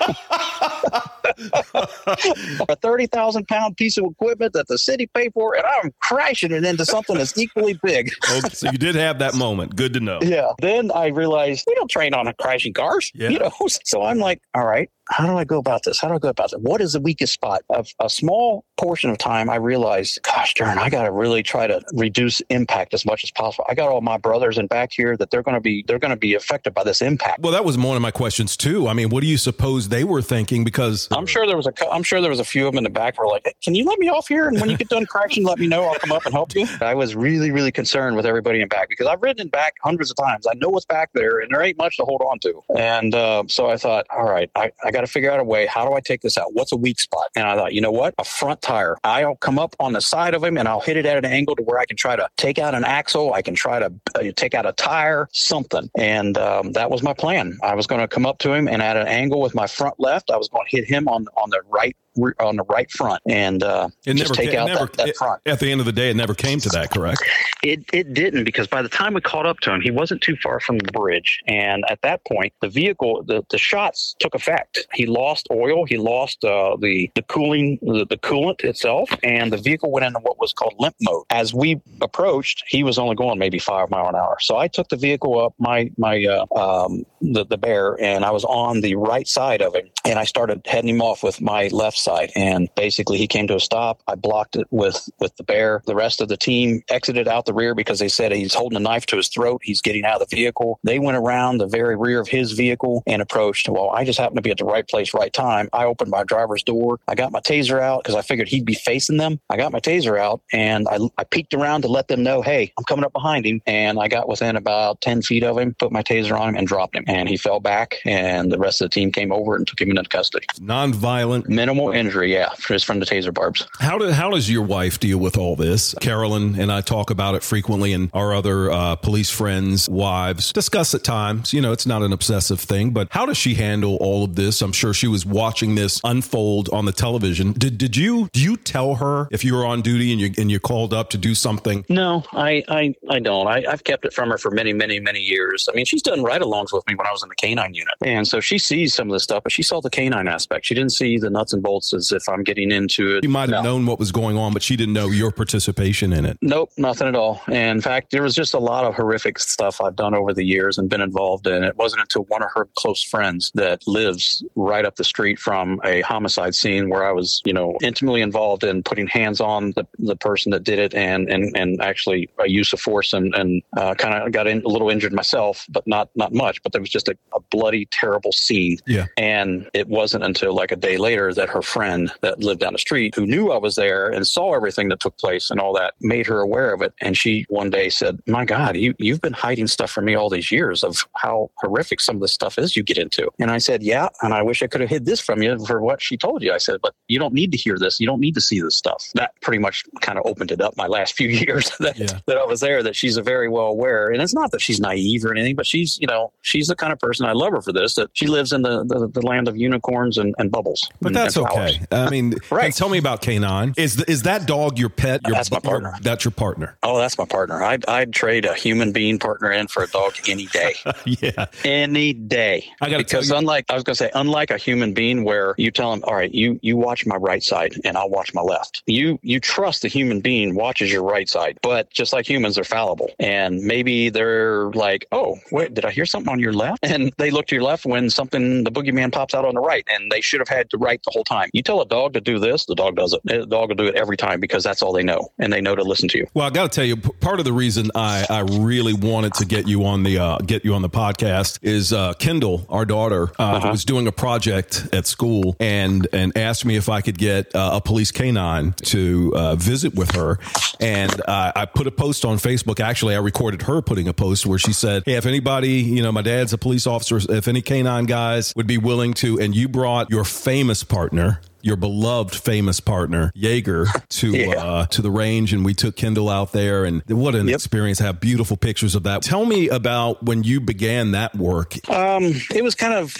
a 2.68 2.76
thirty 2.76 3.06
thousand 3.06 3.48
pound 3.48 3.76
piece 3.76 3.96
of 3.96 4.04
equipment 4.04 4.52
that 4.52 4.68
the 4.68 4.76
city 4.76 5.06
paid 5.06 5.32
for, 5.32 5.56
and 5.56 5.64
I'm 5.64 5.94
crashing 6.00 6.52
it 6.52 6.64
into 6.64 6.84
something 6.84 7.16
that's 7.16 7.38
equally 7.38 7.69
big. 7.82 8.12
Okay, 8.30 8.48
so 8.50 8.70
you 8.70 8.78
did 8.78 8.94
have 8.94 9.18
that 9.18 9.34
moment. 9.34 9.76
Good 9.76 9.94
to 9.94 10.00
know. 10.00 10.18
Yeah. 10.22 10.48
Then 10.60 10.90
I 10.92 11.06
realized 11.08 11.64
we 11.66 11.74
don't 11.74 11.90
train 11.90 12.14
on 12.14 12.32
crashing 12.38 12.72
cars. 12.72 13.10
Yeah. 13.14 13.28
You 13.28 13.38
know, 13.38 13.52
so 13.84 14.02
I'm 14.02 14.18
like, 14.18 14.40
all 14.54 14.66
right, 14.66 14.90
how 15.10 15.26
do 15.26 15.36
I 15.36 15.44
go 15.44 15.58
about 15.58 15.82
this? 15.82 16.00
How 16.00 16.08
do 16.08 16.14
I 16.14 16.18
go 16.18 16.28
about 16.28 16.50
this? 16.52 16.60
What 16.60 16.80
is 16.80 16.92
the 16.92 17.00
weakest 17.00 17.32
spot? 17.32 17.62
Of 17.68 17.88
a 18.00 18.08
small 18.08 18.64
portion 18.78 19.10
of 19.10 19.18
time, 19.18 19.50
I 19.50 19.56
realized, 19.56 20.20
gosh 20.22 20.54
darn, 20.54 20.78
I 20.78 20.88
got 20.88 21.04
to 21.04 21.12
really 21.12 21.42
try 21.42 21.66
to 21.66 21.82
reduce 21.92 22.40
impact 22.42 22.94
as 22.94 23.04
much 23.04 23.24
as 23.24 23.30
possible. 23.32 23.66
I 23.68 23.74
got 23.74 23.88
all 23.88 24.00
my 24.00 24.16
brothers 24.16 24.56
in 24.56 24.68
back 24.68 24.92
here 24.92 25.16
that 25.16 25.30
they're 25.30 25.42
going 25.42 25.56
to 25.56 25.60
be 25.60 25.84
they're 25.86 25.98
going 25.98 26.10
to 26.10 26.16
be 26.16 26.34
affected 26.34 26.74
by 26.74 26.84
this 26.84 27.02
impact. 27.02 27.40
Well, 27.40 27.52
that 27.52 27.64
was 27.64 27.76
one 27.76 27.96
of 27.96 28.02
my 28.02 28.12
questions 28.12 28.56
too. 28.56 28.86
I 28.86 28.92
mean, 28.92 29.08
what 29.08 29.22
do 29.22 29.26
you 29.26 29.36
suppose 29.36 29.88
they 29.88 30.04
were 30.04 30.22
thinking? 30.22 30.64
Because 30.64 31.08
I'm 31.10 31.26
sure 31.26 31.46
there 31.46 31.56
was 31.56 31.66
a 31.66 31.92
I'm 31.92 32.04
sure 32.04 32.20
there 32.20 32.30
was 32.30 32.40
a 32.40 32.44
few 32.44 32.66
of 32.66 32.72
them 32.72 32.78
in 32.78 32.84
the 32.84 32.90
back 32.90 33.16
who 33.16 33.24
were 33.24 33.28
like, 33.28 33.42
hey, 33.44 33.54
"Can 33.62 33.74
you 33.74 33.84
let 33.84 33.98
me 33.98 34.08
off 34.08 34.28
here? 34.28 34.48
And 34.48 34.60
when 34.60 34.70
you 34.70 34.76
get 34.76 34.88
done 34.88 35.06
crashing, 35.06 35.44
let 35.44 35.58
me 35.58 35.66
know. 35.66 35.84
I'll 35.84 35.98
come 35.98 36.12
up 36.12 36.24
and 36.24 36.32
help 36.32 36.54
you." 36.54 36.66
I 36.80 36.94
was 36.94 37.16
really 37.16 37.50
really 37.50 37.59
concerned 37.68 38.16
with 38.16 38.26
everybody 38.26 38.60
in 38.60 38.68
back 38.68 38.88
because 38.88 39.06
I've 39.06 39.20
ridden 39.22 39.42
in 39.42 39.48
back 39.48 39.74
hundreds 39.82 40.10
of 40.10 40.16
times. 40.16 40.46
I 40.46 40.54
know 40.54 40.68
what's 40.68 40.86
back 40.86 41.10
there, 41.14 41.40
and 41.40 41.50
there 41.50 41.62
ain't 41.62 41.78
much 41.78 41.96
to 41.98 42.04
hold 42.04 42.22
on 42.22 42.38
to. 42.40 42.62
And 42.76 43.14
uh, 43.14 43.44
so 43.48 43.68
I 43.68 43.76
thought, 43.76 44.06
all 44.10 44.24
right, 44.24 44.50
I, 44.54 44.72
I 44.84 44.90
got 44.90 45.02
to 45.02 45.06
figure 45.06 45.30
out 45.30 45.40
a 45.40 45.44
way. 45.44 45.66
How 45.66 45.86
do 45.86 45.94
I 45.94 46.00
take 46.00 46.22
this 46.22 46.38
out? 46.38 46.54
What's 46.54 46.72
a 46.72 46.76
weak 46.76 46.98
spot? 47.00 47.26
And 47.36 47.46
I 47.46 47.56
thought, 47.56 47.74
you 47.74 47.80
know 47.80 47.92
what? 47.92 48.14
A 48.18 48.24
front 48.24 48.62
tire. 48.62 48.96
I'll 49.04 49.36
come 49.36 49.58
up 49.58 49.76
on 49.80 49.92
the 49.92 50.00
side 50.00 50.34
of 50.34 50.42
him 50.42 50.56
and 50.56 50.68
I'll 50.68 50.80
hit 50.80 50.96
it 50.96 51.06
at 51.06 51.16
an 51.18 51.24
angle 51.24 51.56
to 51.56 51.62
where 51.62 51.78
I 51.78 51.84
can 51.84 51.96
try 51.96 52.16
to 52.16 52.28
take 52.36 52.58
out 52.58 52.74
an 52.74 52.84
axle. 52.84 53.34
I 53.34 53.42
can 53.42 53.54
try 53.54 53.78
to 53.78 53.92
uh, 54.14 54.22
take 54.36 54.54
out 54.54 54.66
a 54.66 54.72
tire, 54.72 55.28
something. 55.32 55.90
And 55.96 56.38
um, 56.38 56.72
that 56.72 56.90
was 56.90 57.02
my 57.02 57.12
plan. 57.12 57.58
I 57.62 57.74
was 57.74 57.86
going 57.86 58.00
to 58.00 58.08
come 58.08 58.26
up 58.26 58.38
to 58.40 58.52
him 58.52 58.68
and 58.68 58.82
at 58.82 58.96
an 58.96 59.06
angle 59.06 59.40
with 59.40 59.54
my 59.54 59.66
front 59.66 59.98
left, 59.98 60.30
I 60.30 60.36
was 60.36 60.48
going 60.48 60.66
to 60.70 60.76
hit 60.76 60.86
him 60.86 61.08
on 61.08 61.26
on 61.36 61.50
the 61.50 61.60
right 61.68 61.96
on 62.40 62.56
the 62.56 62.64
right 62.64 62.90
front 62.90 63.20
and 63.28 63.62
uh, 63.62 63.88
it 64.06 64.14
just 64.14 64.30
never, 64.30 64.34
take 64.34 64.54
out 64.54 64.66
never 64.66 64.86
that, 64.86 64.92
that 64.94 65.08
it- 65.08 65.16
front. 65.16 65.40
at 65.46 65.60
the 65.60 65.70
end 65.70 65.80
of 65.80 65.86
the 65.86 65.92
day, 65.92 66.10
it 66.10 66.16
never 66.16 66.34
came 66.34 66.58
to 66.60 66.68
that. 66.70 66.90
Correct. 66.90 67.22
It 67.62 67.84
it 67.92 68.14
didn't 68.14 68.44
because 68.44 68.66
by 68.66 68.82
the 68.82 68.88
time 68.88 69.14
we 69.14 69.20
caught 69.20 69.46
up 69.46 69.60
to 69.60 69.72
him, 69.72 69.80
he 69.80 69.90
wasn't 69.90 70.22
too 70.22 70.36
far 70.36 70.60
from 70.60 70.78
the 70.78 70.90
bridge, 70.92 71.40
and 71.46 71.84
at 71.88 72.00
that 72.02 72.24
point, 72.24 72.52
the 72.60 72.68
vehicle, 72.68 73.22
the, 73.24 73.42
the 73.50 73.58
shots 73.58 74.14
took 74.18 74.34
effect. 74.34 74.86
He 74.94 75.06
lost 75.06 75.46
oil, 75.50 75.84
he 75.84 75.96
lost 75.98 76.44
uh, 76.44 76.76
the 76.80 77.10
the 77.14 77.22
cooling, 77.22 77.78
the, 77.82 78.06
the 78.08 78.16
coolant 78.16 78.64
itself, 78.64 79.10
and 79.22 79.52
the 79.52 79.58
vehicle 79.58 79.90
went 79.90 80.06
into 80.06 80.20
what 80.20 80.38
was 80.38 80.52
called 80.52 80.74
limp 80.78 80.96
mode. 81.02 81.24
As 81.30 81.52
we 81.54 81.80
approached, 82.00 82.64
he 82.66 82.82
was 82.82 82.98
only 82.98 83.14
going 83.14 83.38
maybe 83.38 83.58
five 83.58 83.90
mile 83.90 84.08
an 84.08 84.14
hour. 84.14 84.38
So 84.40 84.56
I 84.56 84.68
took 84.68 84.88
the 84.88 84.96
vehicle 84.96 85.38
up 85.38 85.54
my 85.58 85.90
my 85.98 86.24
uh, 86.24 86.46
um, 86.58 87.04
the 87.20 87.44
the 87.44 87.58
bear, 87.58 88.00
and 88.02 88.24
I 88.24 88.30
was 88.30 88.44
on 88.44 88.80
the 88.80 88.96
right 88.96 89.28
side 89.28 89.62
of 89.62 89.74
him, 89.74 89.88
and 90.04 90.18
I 90.18 90.24
started 90.24 90.62
heading 90.66 90.90
him 90.90 91.02
off 91.02 91.22
with 91.22 91.40
my 91.40 91.68
left 91.68 91.98
side, 91.98 92.09
and 92.34 92.68
basically 92.74 93.18
he 93.18 93.26
came 93.26 93.46
to 93.48 93.56
a 93.56 93.60
stop. 93.60 94.02
I 94.06 94.14
blocked 94.14 94.56
it 94.56 94.66
with 94.70 95.08
with 95.18 95.36
the 95.36 95.44
bear. 95.44 95.82
The 95.86 95.94
rest 95.94 96.20
of 96.20 96.28
the 96.28 96.36
team 96.36 96.82
exited 96.88 97.28
out 97.28 97.46
the 97.46 97.54
rear 97.54 97.74
because 97.74 97.98
they 97.98 98.08
said 98.08 98.32
he's 98.32 98.54
holding 98.54 98.76
a 98.76 98.80
knife 98.80 99.06
to 99.06 99.16
his 99.16 99.28
throat. 99.28 99.60
He's 99.64 99.80
getting 99.80 100.04
out 100.04 100.20
of 100.20 100.28
the 100.28 100.36
vehicle. 100.36 100.78
They 100.84 100.98
went 100.98 101.16
around 101.16 101.58
the 101.58 101.66
very 101.66 101.96
rear 101.96 102.20
of 102.20 102.28
his 102.28 102.52
vehicle 102.52 103.02
and 103.06 103.22
approached. 103.22 103.68
Well, 103.68 103.90
I 103.90 104.04
just 104.04 104.18
happened 104.18 104.36
to 104.36 104.42
be 104.42 104.50
at 104.50 104.58
the 104.58 104.64
right 104.64 104.86
place, 104.86 105.14
right 105.14 105.32
time. 105.32 105.68
I 105.72 105.84
opened 105.84 106.10
my 106.10 106.24
driver's 106.24 106.62
door. 106.62 106.98
I 107.08 107.14
got 107.14 107.32
my 107.32 107.40
taser 107.40 107.80
out 107.80 108.02
because 108.02 108.14
I 108.14 108.22
figured 108.22 108.48
he'd 108.48 108.64
be 108.64 108.74
facing 108.74 109.16
them. 109.16 109.40
I 109.48 109.56
got 109.56 109.72
my 109.72 109.80
taser 109.80 110.18
out 110.18 110.42
and 110.52 110.88
I, 110.88 110.98
I 111.18 111.24
peeked 111.24 111.54
around 111.54 111.82
to 111.82 111.88
let 111.88 112.08
them 112.08 112.22
know, 112.22 112.42
hey, 112.42 112.72
I'm 112.78 112.84
coming 112.84 113.04
up 113.04 113.12
behind 113.12 113.46
him. 113.46 113.60
And 113.66 113.98
I 113.98 114.08
got 114.08 114.28
within 114.28 114.56
about 114.56 115.00
10 115.00 115.22
feet 115.22 115.44
of 115.44 115.58
him, 115.58 115.74
put 115.74 115.92
my 115.92 116.02
taser 116.02 116.38
on 116.38 116.50
him, 116.50 116.56
and 116.56 116.66
dropped 116.66 116.96
him. 116.96 117.04
And 117.06 117.28
he 117.28 117.36
fell 117.36 117.60
back. 117.60 117.96
And 118.04 118.52
the 118.52 118.58
rest 118.58 118.80
of 118.80 118.86
the 118.86 118.94
team 118.94 119.12
came 119.12 119.32
over 119.32 119.56
and 119.56 119.66
took 119.66 119.80
him 119.80 119.90
into 119.90 120.04
custody. 120.04 120.46
Non-violent. 120.60 121.48
Minimal 121.48 121.89
injury, 121.92 122.32
yeah, 122.32 122.48
just 122.58 122.84
from 122.84 123.00
the 123.00 123.06
taser 123.06 123.32
barbs. 123.32 123.66
How 123.78 123.98
do, 123.98 124.10
how 124.10 124.30
does 124.30 124.50
your 124.50 124.62
wife 124.62 125.00
deal 125.00 125.18
with 125.18 125.36
all 125.36 125.56
this? 125.56 125.94
Carolyn 126.00 126.58
and 126.60 126.70
I 126.70 126.80
talk 126.80 127.10
about 127.10 127.34
it 127.34 127.42
frequently, 127.42 127.92
and 127.92 128.10
our 128.12 128.34
other 128.34 128.70
uh, 128.70 128.96
police 128.96 129.30
friends' 129.30 129.88
wives 129.88 130.52
discuss 130.52 130.94
at 130.94 131.04
times. 131.04 131.52
You 131.52 131.60
know, 131.60 131.72
it's 131.72 131.86
not 131.86 132.02
an 132.02 132.12
obsessive 132.12 132.60
thing, 132.60 132.90
but 132.90 133.08
how 133.10 133.26
does 133.26 133.36
she 133.36 133.54
handle 133.54 133.96
all 133.96 134.24
of 134.24 134.34
this? 134.34 134.62
I'm 134.62 134.72
sure 134.72 134.92
she 134.92 135.06
was 135.06 135.24
watching 135.24 135.74
this 135.74 136.00
unfold 136.04 136.68
on 136.70 136.84
the 136.84 136.92
television. 136.92 137.52
Did 137.52 137.78
did 137.78 137.96
you 137.96 138.28
do 138.32 138.40
you 138.40 138.56
tell 138.56 138.96
her 138.96 139.28
if 139.30 139.44
you 139.44 139.54
were 139.54 139.64
on 139.64 139.82
duty 139.82 140.12
and 140.12 140.20
you 140.20 140.32
and 140.38 140.50
you 140.50 140.60
called 140.60 140.92
up 140.92 141.10
to 141.10 141.18
do 141.18 141.34
something? 141.34 141.84
No, 141.88 142.24
I, 142.32 142.62
I, 142.68 142.94
I 143.08 143.18
don't. 143.20 143.46
I, 143.46 143.64
I've 143.68 143.84
kept 143.84 144.04
it 144.04 144.12
from 144.12 144.30
her 144.30 144.38
for 144.38 144.50
many, 144.50 144.72
many, 144.72 145.00
many 145.00 145.20
years. 145.20 145.68
I 145.70 145.74
mean, 145.74 145.84
she's 145.84 146.02
done 146.02 146.22
ride-alongs 146.22 146.72
with 146.72 146.86
me 146.86 146.94
when 146.94 147.06
I 147.06 147.12
was 147.12 147.22
in 147.22 147.28
the 147.28 147.34
canine 147.34 147.74
unit, 147.74 147.94
and 148.04 148.26
so 148.26 148.40
she 148.40 148.58
sees 148.58 148.94
some 148.94 149.08
of 149.08 149.12
the 149.12 149.20
stuff, 149.20 149.42
but 149.42 149.52
she 149.52 149.62
saw 149.62 149.80
the 149.80 149.90
canine 149.90 150.28
aspect. 150.28 150.66
She 150.66 150.74
didn't 150.74 150.92
see 150.92 151.18
the 151.18 151.30
nuts 151.30 151.52
and 151.52 151.62
bolts 151.62 151.79
as 151.92 152.12
if 152.12 152.28
I'm 152.28 152.42
getting 152.42 152.70
into 152.70 153.16
it. 153.16 153.24
You 153.24 153.30
might 153.30 153.48
have 153.48 153.62
No. 153.64 153.70
known 153.72 153.86
what 153.86 153.98
was 153.98 154.12
going 154.12 154.36
on, 154.36 154.52
but 154.52 154.62
she 154.62 154.76
didn't 154.76 154.94
know 154.94 155.08
your 155.08 155.30
participation 155.30 156.12
in 156.12 156.24
it. 156.24 156.38
Nope, 156.42 156.70
nothing 156.76 157.08
at 157.08 157.14
all. 157.14 157.40
And 157.48 157.78
in 157.78 157.80
fact, 157.80 158.10
there 158.10 158.22
was 158.22 158.34
just 158.34 158.54
a 158.54 158.58
lot 158.58 158.84
of 158.84 158.94
horrific 158.94 159.38
stuff 159.38 159.80
I've 159.80 159.96
done 159.96 160.14
over 160.14 160.32
the 160.32 160.44
years 160.44 160.78
and 160.78 160.88
been 160.88 161.00
involved 161.00 161.46
in. 161.46 161.64
It 161.64 161.76
wasn't 161.76 162.02
until 162.02 162.22
one 162.24 162.42
of 162.42 162.48
her 162.54 162.68
close 162.76 163.02
friends 163.02 163.50
that 163.54 163.86
lives 163.86 164.44
right 164.56 164.84
up 164.84 164.96
the 164.96 165.04
street 165.04 165.38
from 165.38 165.80
a 165.84 166.00
homicide 166.02 166.54
scene 166.54 166.88
where 166.90 167.04
I 167.04 167.12
was, 167.12 167.40
you 167.44 167.52
know, 167.52 167.76
intimately 167.82 168.20
involved 168.22 168.64
in 168.64 168.82
putting 168.82 169.06
hands 169.06 169.40
on 169.40 169.72
the, 169.76 169.86
the 169.98 170.16
person 170.16 170.50
that 170.52 170.64
did 170.64 170.78
it 170.78 170.94
and 170.94 171.28
and 171.30 171.56
and 171.56 171.80
actually 171.80 172.28
a 172.38 172.48
use 172.48 172.72
of 172.72 172.80
force 172.80 173.12
and 173.12 173.34
and 173.34 173.62
uh, 173.76 173.94
kind 173.94 174.14
of 174.14 174.32
got 174.32 174.46
in, 174.46 174.62
a 174.62 174.68
little 174.68 174.90
injured 174.90 175.12
myself, 175.12 175.66
but 175.70 175.86
not 175.86 176.08
not 176.14 176.32
much. 176.32 176.62
But 176.62 176.72
there 176.72 176.80
was 176.80 176.90
just 176.90 177.08
a, 177.08 177.16
a 177.34 177.40
bloody, 177.50 177.86
terrible 177.86 178.32
scene. 178.32 178.78
Yeah. 178.86 179.06
And 179.16 179.68
it 179.74 179.88
wasn't 179.88 180.24
until 180.24 180.54
like 180.54 180.72
a 180.72 180.76
day 180.76 180.96
later 180.96 181.32
that 181.34 181.48
her 181.48 181.62
friend 181.70 182.12
that 182.22 182.40
lived 182.40 182.60
down 182.60 182.72
the 182.72 182.78
street, 182.78 183.14
who 183.14 183.26
knew 183.26 183.50
I 183.52 183.58
was 183.58 183.76
there 183.76 184.08
and 184.08 184.26
saw 184.26 184.54
everything 184.54 184.88
that 184.88 185.00
took 185.00 185.16
place 185.18 185.50
and 185.50 185.60
all 185.60 185.72
that, 185.74 185.94
made 186.00 186.26
her 186.26 186.40
aware 186.40 186.72
of 186.74 186.82
it. 186.82 186.92
And 187.00 187.16
she 187.16 187.46
one 187.48 187.70
day 187.70 187.88
said, 187.88 188.18
"My 188.26 188.44
God, 188.44 188.76
you 188.76 188.94
you've 188.98 189.20
been 189.20 189.32
hiding 189.32 189.66
stuff 189.68 189.90
from 189.90 190.04
me 190.06 190.14
all 190.14 190.28
these 190.28 190.50
years 190.50 190.82
of 190.84 191.06
how 191.16 191.50
horrific 191.58 192.00
some 192.00 192.16
of 192.16 192.22
the 192.22 192.28
stuff 192.28 192.58
is 192.58 192.76
you 192.76 192.82
get 192.82 192.98
into." 192.98 193.28
And 193.38 193.50
I 193.50 193.58
said, 193.58 193.82
"Yeah, 193.82 194.08
and 194.22 194.34
I 194.34 194.42
wish 194.42 194.62
I 194.62 194.66
could 194.66 194.80
have 194.80 194.90
hid 194.90 195.06
this 195.06 195.20
from 195.20 195.42
you 195.42 195.64
for 195.66 195.80
what 195.80 196.02
she 196.02 196.16
told 196.16 196.42
you." 196.42 196.52
I 196.52 196.58
said, 196.58 196.80
"But 196.82 196.94
you 197.08 197.18
don't 197.18 197.34
need 197.34 197.52
to 197.52 197.58
hear 197.58 197.78
this. 197.78 198.00
You 198.00 198.06
don't 198.06 198.20
need 198.20 198.34
to 198.34 198.40
see 198.40 198.60
this 198.60 198.76
stuff." 198.76 199.06
That 199.14 199.32
pretty 199.40 199.58
much 199.58 199.84
kind 200.00 200.18
of 200.18 200.26
opened 200.26 200.50
it 200.50 200.60
up 200.60 200.76
my 200.76 200.86
last 200.86 201.14
few 201.14 201.28
years 201.44 201.70
that, 201.78 201.98
Yeah. 201.98 202.18
that 202.26 202.36
I 202.36 202.44
was 202.44 202.60
there. 202.60 202.82
That 202.82 202.96
she's 202.96 203.16
a 203.16 203.22
very 203.22 203.48
well 203.48 203.66
aware, 203.66 204.08
and 204.10 204.20
it's 204.22 204.34
not 204.34 204.50
that 204.52 204.60
she's 204.60 204.80
naive 204.80 205.24
or 205.24 205.32
anything, 205.32 205.54
but 205.56 205.66
she's 205.66 205.98
you 206.00 206.06
know 206.06 206.32
she's 206.42 206.66
the 206.66 206.76
kind 206.76 206.92
of 206.92 206.98
person 206.98 207.26
I 207.26 207.32
love 207.32 207.52
her 207.52 207.62
for 207.62 207.72
this. 207.72 207.94
That 207.94 208.10
she 208.14 208.26
lives 208.26 208.52
in 208.52 208.62
the 208.62 208.84
the, 208.84 209.08
the 209.08 209.22
land 209.26 209.46
of 209.48 209.56
unicorns 209.56 210.18
and, 210.18 210.34
and 210.38 210.50
bubbles. 210.50 210.88
But 211.00 211.08
And 211.08 211.16
that's 211.16 211.34
how 211.34 211.44
I 211.44 211.59
okay. 211.68 211.86
I 211.92 212.10
mean, 212.10 212.34
Right. 212.50 212.66
and 212.66 212.74
tell 212.74 212.88
me 212.88 212.98
about 212.98 213.22
K9. 213.22 213.78
Is 213.78 214.00
is 214.02 214.22
that 214.22 214.46
dog 214.46 214.78
your 214.78 214.88
pet? 214.88 215.20
Your, 215.26 215.34
That's 215.34 215.50
my 215.50 215.56
your- 215.62 215.70
partner. 215.70 215.94
that's 216.02 216.24
your 216.24 216.32
partner. 216.32 216.76
Oh, 216.82 216.98
that's 216.98 217.18
my 217.18 217.24
partner. 217.24 217.62
I'd, 217.62 217.84
I'd 217.86 218.12
trade 218.12 218.44
a 218.44 218.54
human 218.54 218.92
being 218.92 219.18
partner 219.18 219.50
in 219.52 219.68
for 219.68 219.82
a 219.82 219.86
dog 219.88 220.14
any 220.28 220.46
day. 220.46 220.74
yeah. 221.04 221.46
any 221.64 222.12
day. 222.12 222.64
I 222.80 222.88
tell 222.88 222.98
because 222.98 223.30
unlike 223.30 223.64
I 223.70 223.74
was 223.74 223.82
going 223.84 223.94
to 223.94 223.98
say, 223.98 224.10
unlike 224.14 224.50
a 224.50 224.56
human 224.58 224.94
being, 224.94 225.24
where 225.24 225.54
you 225.58 225.70
tell 225.70 225.90
them, 225.90 226.02
"All 226.04 226.14
right, 226.14 226.32
you 226.34 226.58
you 226.62 226.76
watch 226.76 227.06
my 227.06 227.16
right 227.16 227.42
side, 227.42 227.74
and 227.84 227.96
I'll 227.96 228.10
watch 228.10 228.32
my 228.34 228.42
left." 228.42 228.82
You 228.86 229.18
you 229.22 229.40
trust 229.40 229.82
the 229.82 229.88
human 229.88 230.20
being 230.20 230.54
watches 230.54 230.90
your 230.92 231.02
right 231.02 231.28
side, 231.28 231.58
but 231.62 231.90
just 231.90 232.12
like 232.12 232.28
humans, 232.28 232.54
they're 232.54 232.64
fallible, 232.64 233.10
and 233.18 233.60
maybe 233.62 234.08
they're 234.08 234.70
like, 234.72 235.06
"Oh, 235.12 235.38
wait, 235.52 235.74
did 235.74 235.84
I 235.84 235.90
hear 235.90 236.06
something 236.06 236.30
on 236.32 236.38
your 236.40 236.52
left?" 236.52 236.78
And 236.84 237.12
they 237.18 237.30
look 237.30 237.46
to 237.48 237.54
your 237.54 237.64
left 237.64 237.84
when 237.86 238.10
something 238.10 238.64
the 238.64 238.70
boogeyman 238.72 239.12
pops 239.12 239.34
out 239.34 239.44
on 239.44 239.54
the 239.54 239.60
right, 239.60 239.84
and 239.88 240.10
they 240.10 240.20
should 240.20 240.40
have 240.40 240.48
had 240.48 240.68
the 240.70 240.78
right 240.78 241.00
the 241.04 241.10
whole 241.12 241.24
time. 241.24 241.49
You 241.52 241.62
tell 241.62 241.80
a 241.80 241.86
dog 241.86 242.14
to 242.14 242.20
do 242.20 242.38
this, 242.38 242.66
the 242.66 242.74
dog 242.74 242.96
does 242.96 243.12
it. 243.12 243.20
The 243.24 243.46
dog 243.46 243.68
will 243.68 243.76
do 243.76 243.86
it 243.86 243.94
every 243.96 244.16
time 244.16 244.40
because 244.40 244.62
that's 244.64 244.82
all 244.82 244.92
they 244.92 245.02
know, 245.02 245.32
and 245.38 245.52
they 245.52 245.60
know 245.60 245.74
to 245.74 245.82
listen 245.82 246.08
to 246.10 246.18
you. 246.18 246.26
Well, 246.34 246.46
I 246.46 246.50
got 246.50 246.70
to 246.70 246.74
tell 246.74 246.84
you, 246.84 246.96
p- 246.96 247.10
part 247.20 247.38
of 247.38 247.44
the 247.44 247.52
reason 247.52 247.90
I, 247.94 248.26
I 248.28 248.40
really 248.40 248.92
wanted 248.92 249.34
to 249.34 249.44
get 249.44 249.66
you 249.66 249.84
on 249.84 250.02
the 250.02 250.18
uh, 250.18 250.38
get 250.38 250.64
you 250.64 250.74
on 250.74 250.82
the 250.82 250.90
podcast 250.90 251.58
is 251.62 251.92
uh, 251.92 252.12
Kendall, 252.14 252.66
our 252.68 252.84
daughter, 252.84 253.30
uh, 253.38 253.68
was 253.70 253.84
doing 253.84 254.06
a 254.06 254.12
project 254.12 254.88
at 254.92 255.06
school 255.06 255.56
and 255.58 256.06
and 256.12 256.36
asked 256.36 256.64
me 256.64 256.76
if 256.76 256.88
I 256.88 257.00
could 257.00 257.18
get 257.18 257.54
uh, 257.54 257.70
a 257.74 257.80
police 257.80 258.12
canine 258.12 258.72
to 258.84 259.32
uh, 259.34 259.56
visit 259.56 259.94
with 259.94 260.12
her, 260.14 260.38
and 260.78 261.12
uh, 261.26 261.52
I 261.54 261.66
put 261.66 261.86
a 261.86 261.92
post 261.92 262.24
on 262.24 262.36
Facebook. 262.38 262.80
Actually, 262.80 263.14
I 263.14 263.18
recorded 263.18 263.62
her 263.62 263.82
putting 263.82 264.08
a 264.08 264.12
post 264.12 264.46
where 264.46 264.58
she 264.58 264.72
said, 264.72 265.02
"Hey, 265.06 265.14
if 265.14 265.26
anybody, 265.26 265.80
you 265.80 266.02
know, 266.02 266.12
my 266.12 266.22
dad's 266.22 266.52
a 266.52 266.58
police 266.58 266.86
officer. 266.86 267.18
If 267.28 267.48
any 267.48 267.62
canine 267.62 268.06
guys 268.06 268.52
would 268.56 268.66
be 268.66 268.78
willing 268.78 269.14
to, 269.14 269.38
and 269.40 269.54
you 269.54 269.68
brought 269.68 270.10
your 270.10 270.24
famous 270.24 270.84
partner." 270.84 271.39
Your 271.62 271.76
beloved 271.76 272.34
famous 272.34 272.80
partner 272.80 273.32
Jaeger 273.34 273.86
to 274.10 274.30
Yeah. 274.30 274.48
uh, 274.56 274.86
to 274.86 275.02
the 275.02 275.10
range, 275.10 275.52
and 275.52 275.64
we 275.64 275.74
took 275.74 275.96
Kendall 275.96 276.28
out 276.28 276.52
there, 276.52 276.84
and 276.84 277.02
what 277.08 277.34
an 277.34 277.48
Yep. 277.48 277.54
experience! 277.54 277.98
Have 277.98 278.20
beautiful 278.20 278.56
pictures 278.56 278.94
of 278.94 279.02
that. 279.04 279.22
Tell 279.22 279.44
me 279.44 279.68
about 279.68 280.22
when 280.24 280.42
you 280.42 280.60
began 280.60 281.10
that 281.12 281.34
work. 281.36 281.74
Um, 281.90 282.24
it 282.54 282.62
was 282.62 282.74
kind 282.74 282.94
of 282.94 283.14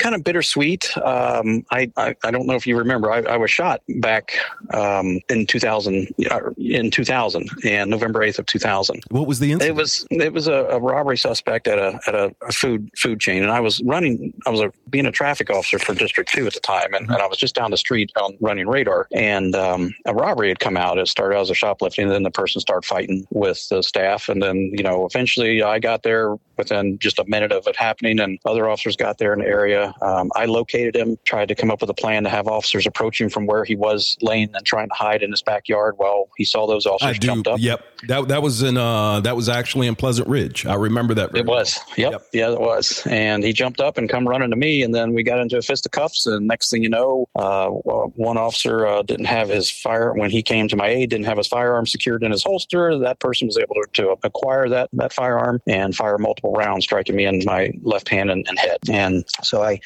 kind 0.00 0.14
of 0.14 0.22
bittersweet. 0.24 0.96
Um, 0.98 1.64
I, 1.70 1.90
I 1.96 2.14
I 2.24 2.30
don't 2.30 2.46
know 2.46 2.54
if 2.54 2.66
you 2.66 2.76
remember. 2.78 3.10
I, 3.12 3.20
I 3.22 3.36
was 3.36 3.50
shot 3.50 3.82
back 4.00 4.32
um, 4.72 5.20
in 5.28 5.46
2000 5.46 6.08
uh, 6.30 6.40
in 6.56 6.90
2000 6.90 7.48
and 7.64 7.90
November 7.90 8.20
8th 8.20 8.38
of 8.40 8.46
2000. 8.46 9.02
What 9.10 9.26
was 9.26 9.38
the 9.38 9.50
It 9.50 9.54
incident? 9.54 9.76
was 9.76 10.06
it 10.10 10.32
was 10.32 10.46
a, 10.46 10.52
a 10.70 10.78
robbery 10.78 11.16
suspect 11.18 11.66
at 11.68 11.78
a 11.78 11.98
at 12.06 12.14
a, 12.14 12.34
a 12.46 12.52
food 12.52 12.90
food 12.96 13.20
chain, 13.20 13.42
and 13.42 13.50
I 13.52 13.60
was 13.60 13.82
running. 13.82 14.32
I 14.46 14.50
was 14.50 14.60
a, 14.60 14.72
being 14.90 15.06
a 15.06 15.12
traffic 15.12 15.50
officer 15.50 15.78
for 15.78 15.94
District 15.94 16.30
Two 16.32 16.46
at 16.46 16.54
the 16.54 16.60
time, 16.60 16.94
and, 16.94 17.08
and 17.10 17.16
I 17.22 17.26
was 17.26 17.38
just 17.38 17.54
down 17.54 17.63
the 17.70 17.76
street 17.76 18.12
on 18.16 18.36
running 18.40 18.66
radar, 18.66 19.06
and 19.12 19.54
um, 19.54 19.94
a 20.06 20.14
robbery 20.14 20.48
had 20.48 20.60
come 20.60 20.76
out. 20.76 20.98
It 20.98 21.08
started 21.08 21.38
as 21.38 21.50
a 21.50 21.54
shoplifting, 21.54 22.04
and 22.04 22.12
then 22.12 22.22
the 22.22 22.30
person 22.30 22.60
started 22.60 22.86
fighting 22.86 23.26
with 23.30 23.68
the 23.68 23.82
staff, 23.82 24.28
and 24.28 24.42
then 24.42 24.70
you 24.72 24.82
know 24.82 25.06
eventually 25.06 25.62
I 25.62 25.78
got 25.78 26.02
there 26.02 26.36
within 26.56 26.98
just 26.98 27.18
a 27.18 27.24
minute 27.26 27.52
of 27.52 27.66
it 27.66 27.76
happening, 27.76 28.20
and 28.20 28.38
other 28.44 28.68
officers 28.68 28.96
got 28.96 29.18
there 29.18 29.32
in 29.32 29.40
the 29.40 29.46
area. 29.46 29.94
Um, 30.00 30.30
I 30.34 30.46
located 30.46 30.96
him, 30.96 31.18
tried 31.24 31.48
to 31.48 31.54
come 31.54 31.70
up 31.70 31.80
with 31.80 31.90
a 31.90 31.94
plan 31.94 32.24
to 32.24 32.30
have 32.30 32.46
officers 32.46 32.86
approach 32.86 33.20
him 33.20 33.28
from 33.28 33.46
where 33.46 33.64
he 33.64 33.76
was 33.76 34.16
laying 34.22 34.50
and 34.54 34.64
trying 34.64 34.88
to 34.88 34.94
hide 34.94 35.22
in 35.22 35.30
his 35.30 35.42
backyard 35.42 35.94
while 35.98 36.28
he 36.36 36.44
saw 36.44 36.66
those 36.66 36.86
officers 36.86 37.16
I 37.16 37.18
do. 37.18 37.26
jumped 37.26 37.48
up. 37.48 37.60
Yep. 37.60 37.84
That 38.08 38.28
that 38.28 38.42
was 38.42 38.62
in 38.62 38.76
uh 38.76 39.20
that 39.20 39.36
was 39.36 39.48
actually 39.48 39.86
in 39.86 39.96
Pleasant 39.96 40.28
Ridge. 40.28 40.66
I 40.66 40.74
remember 40.74 41.14
that. 41.14 41.36
It 41.36 41.46
was. 41.46 41.80
Yep. 41.96 42.12
Yep. 42.12 42.26
Yeah, 42.32 42.52
it 42.52 42.60
was. 42.60 43.06
And 43.06 43.42
he 43.42 43.52
jumped 43.52 43.80
up 43.80 43.98
and 43.98 44.08
come 44.08 44.28
running 44.28 44.50
to 44.50 44.56
me, 44.56 44.82
and 44.82 44.94
then 44.94 45.14
we 45.14 45.22
got 45.22 45.38
into 45.38 45.56
a 45.56 45.62
fist 45.62 45.86
of 45.86 45.92
cuffs. 45.92 46.26
And 46.26 46.46
next 46.46 46.70
thing 46.70 46.82
you 46.82 46.88
know, 46.88 47.28
uh, 47.36 47.68
one 47.68 48.36
officer 48.36 48.86
uh, 48.86 49.02
didn't 49.02 49.26
have 49.26 49.48
his 49.48 49.70
fire 49.70 50.12
when 50.12 50.30
he 50.30 50.42
came 50.42 50.68
to 50.68 50.76
my 50.76 50.88
aid. 50.88 51.10
Didn't 51.10 51.26
have 51.26 51.38
his 51.38 51.48
firearm 51.48 51.86
secured 51.86 52.22
in 52.22 52.30
his 52.30 52.42
holster. 52.42 52.98
That 52.98 53.18
person 53.20 53.46
was 53.46 53.58
able 53.58 53.74
to, 53.76 53.86
to 53.94 54.16
acquire 54.22 54.68
that 54.68 54.90
that 54.92 55.12
firearm 55.12 55.60
and 55.66 55.94
fire 55.94 56.18
multiple 56.18 56.43
rounds, 56.52 56.84
striking 56.84 57.16
me 57.16 57.24
in 57.24 57.42
my 57.44 57.72
left 57.82 58.08
hand 58.08 58.30
and, 58.30 58.46
and 58.48 58.58
head. 58.58 58.78
And 58.90 59.24
so 59.42 59.62
I, 59.62 59.80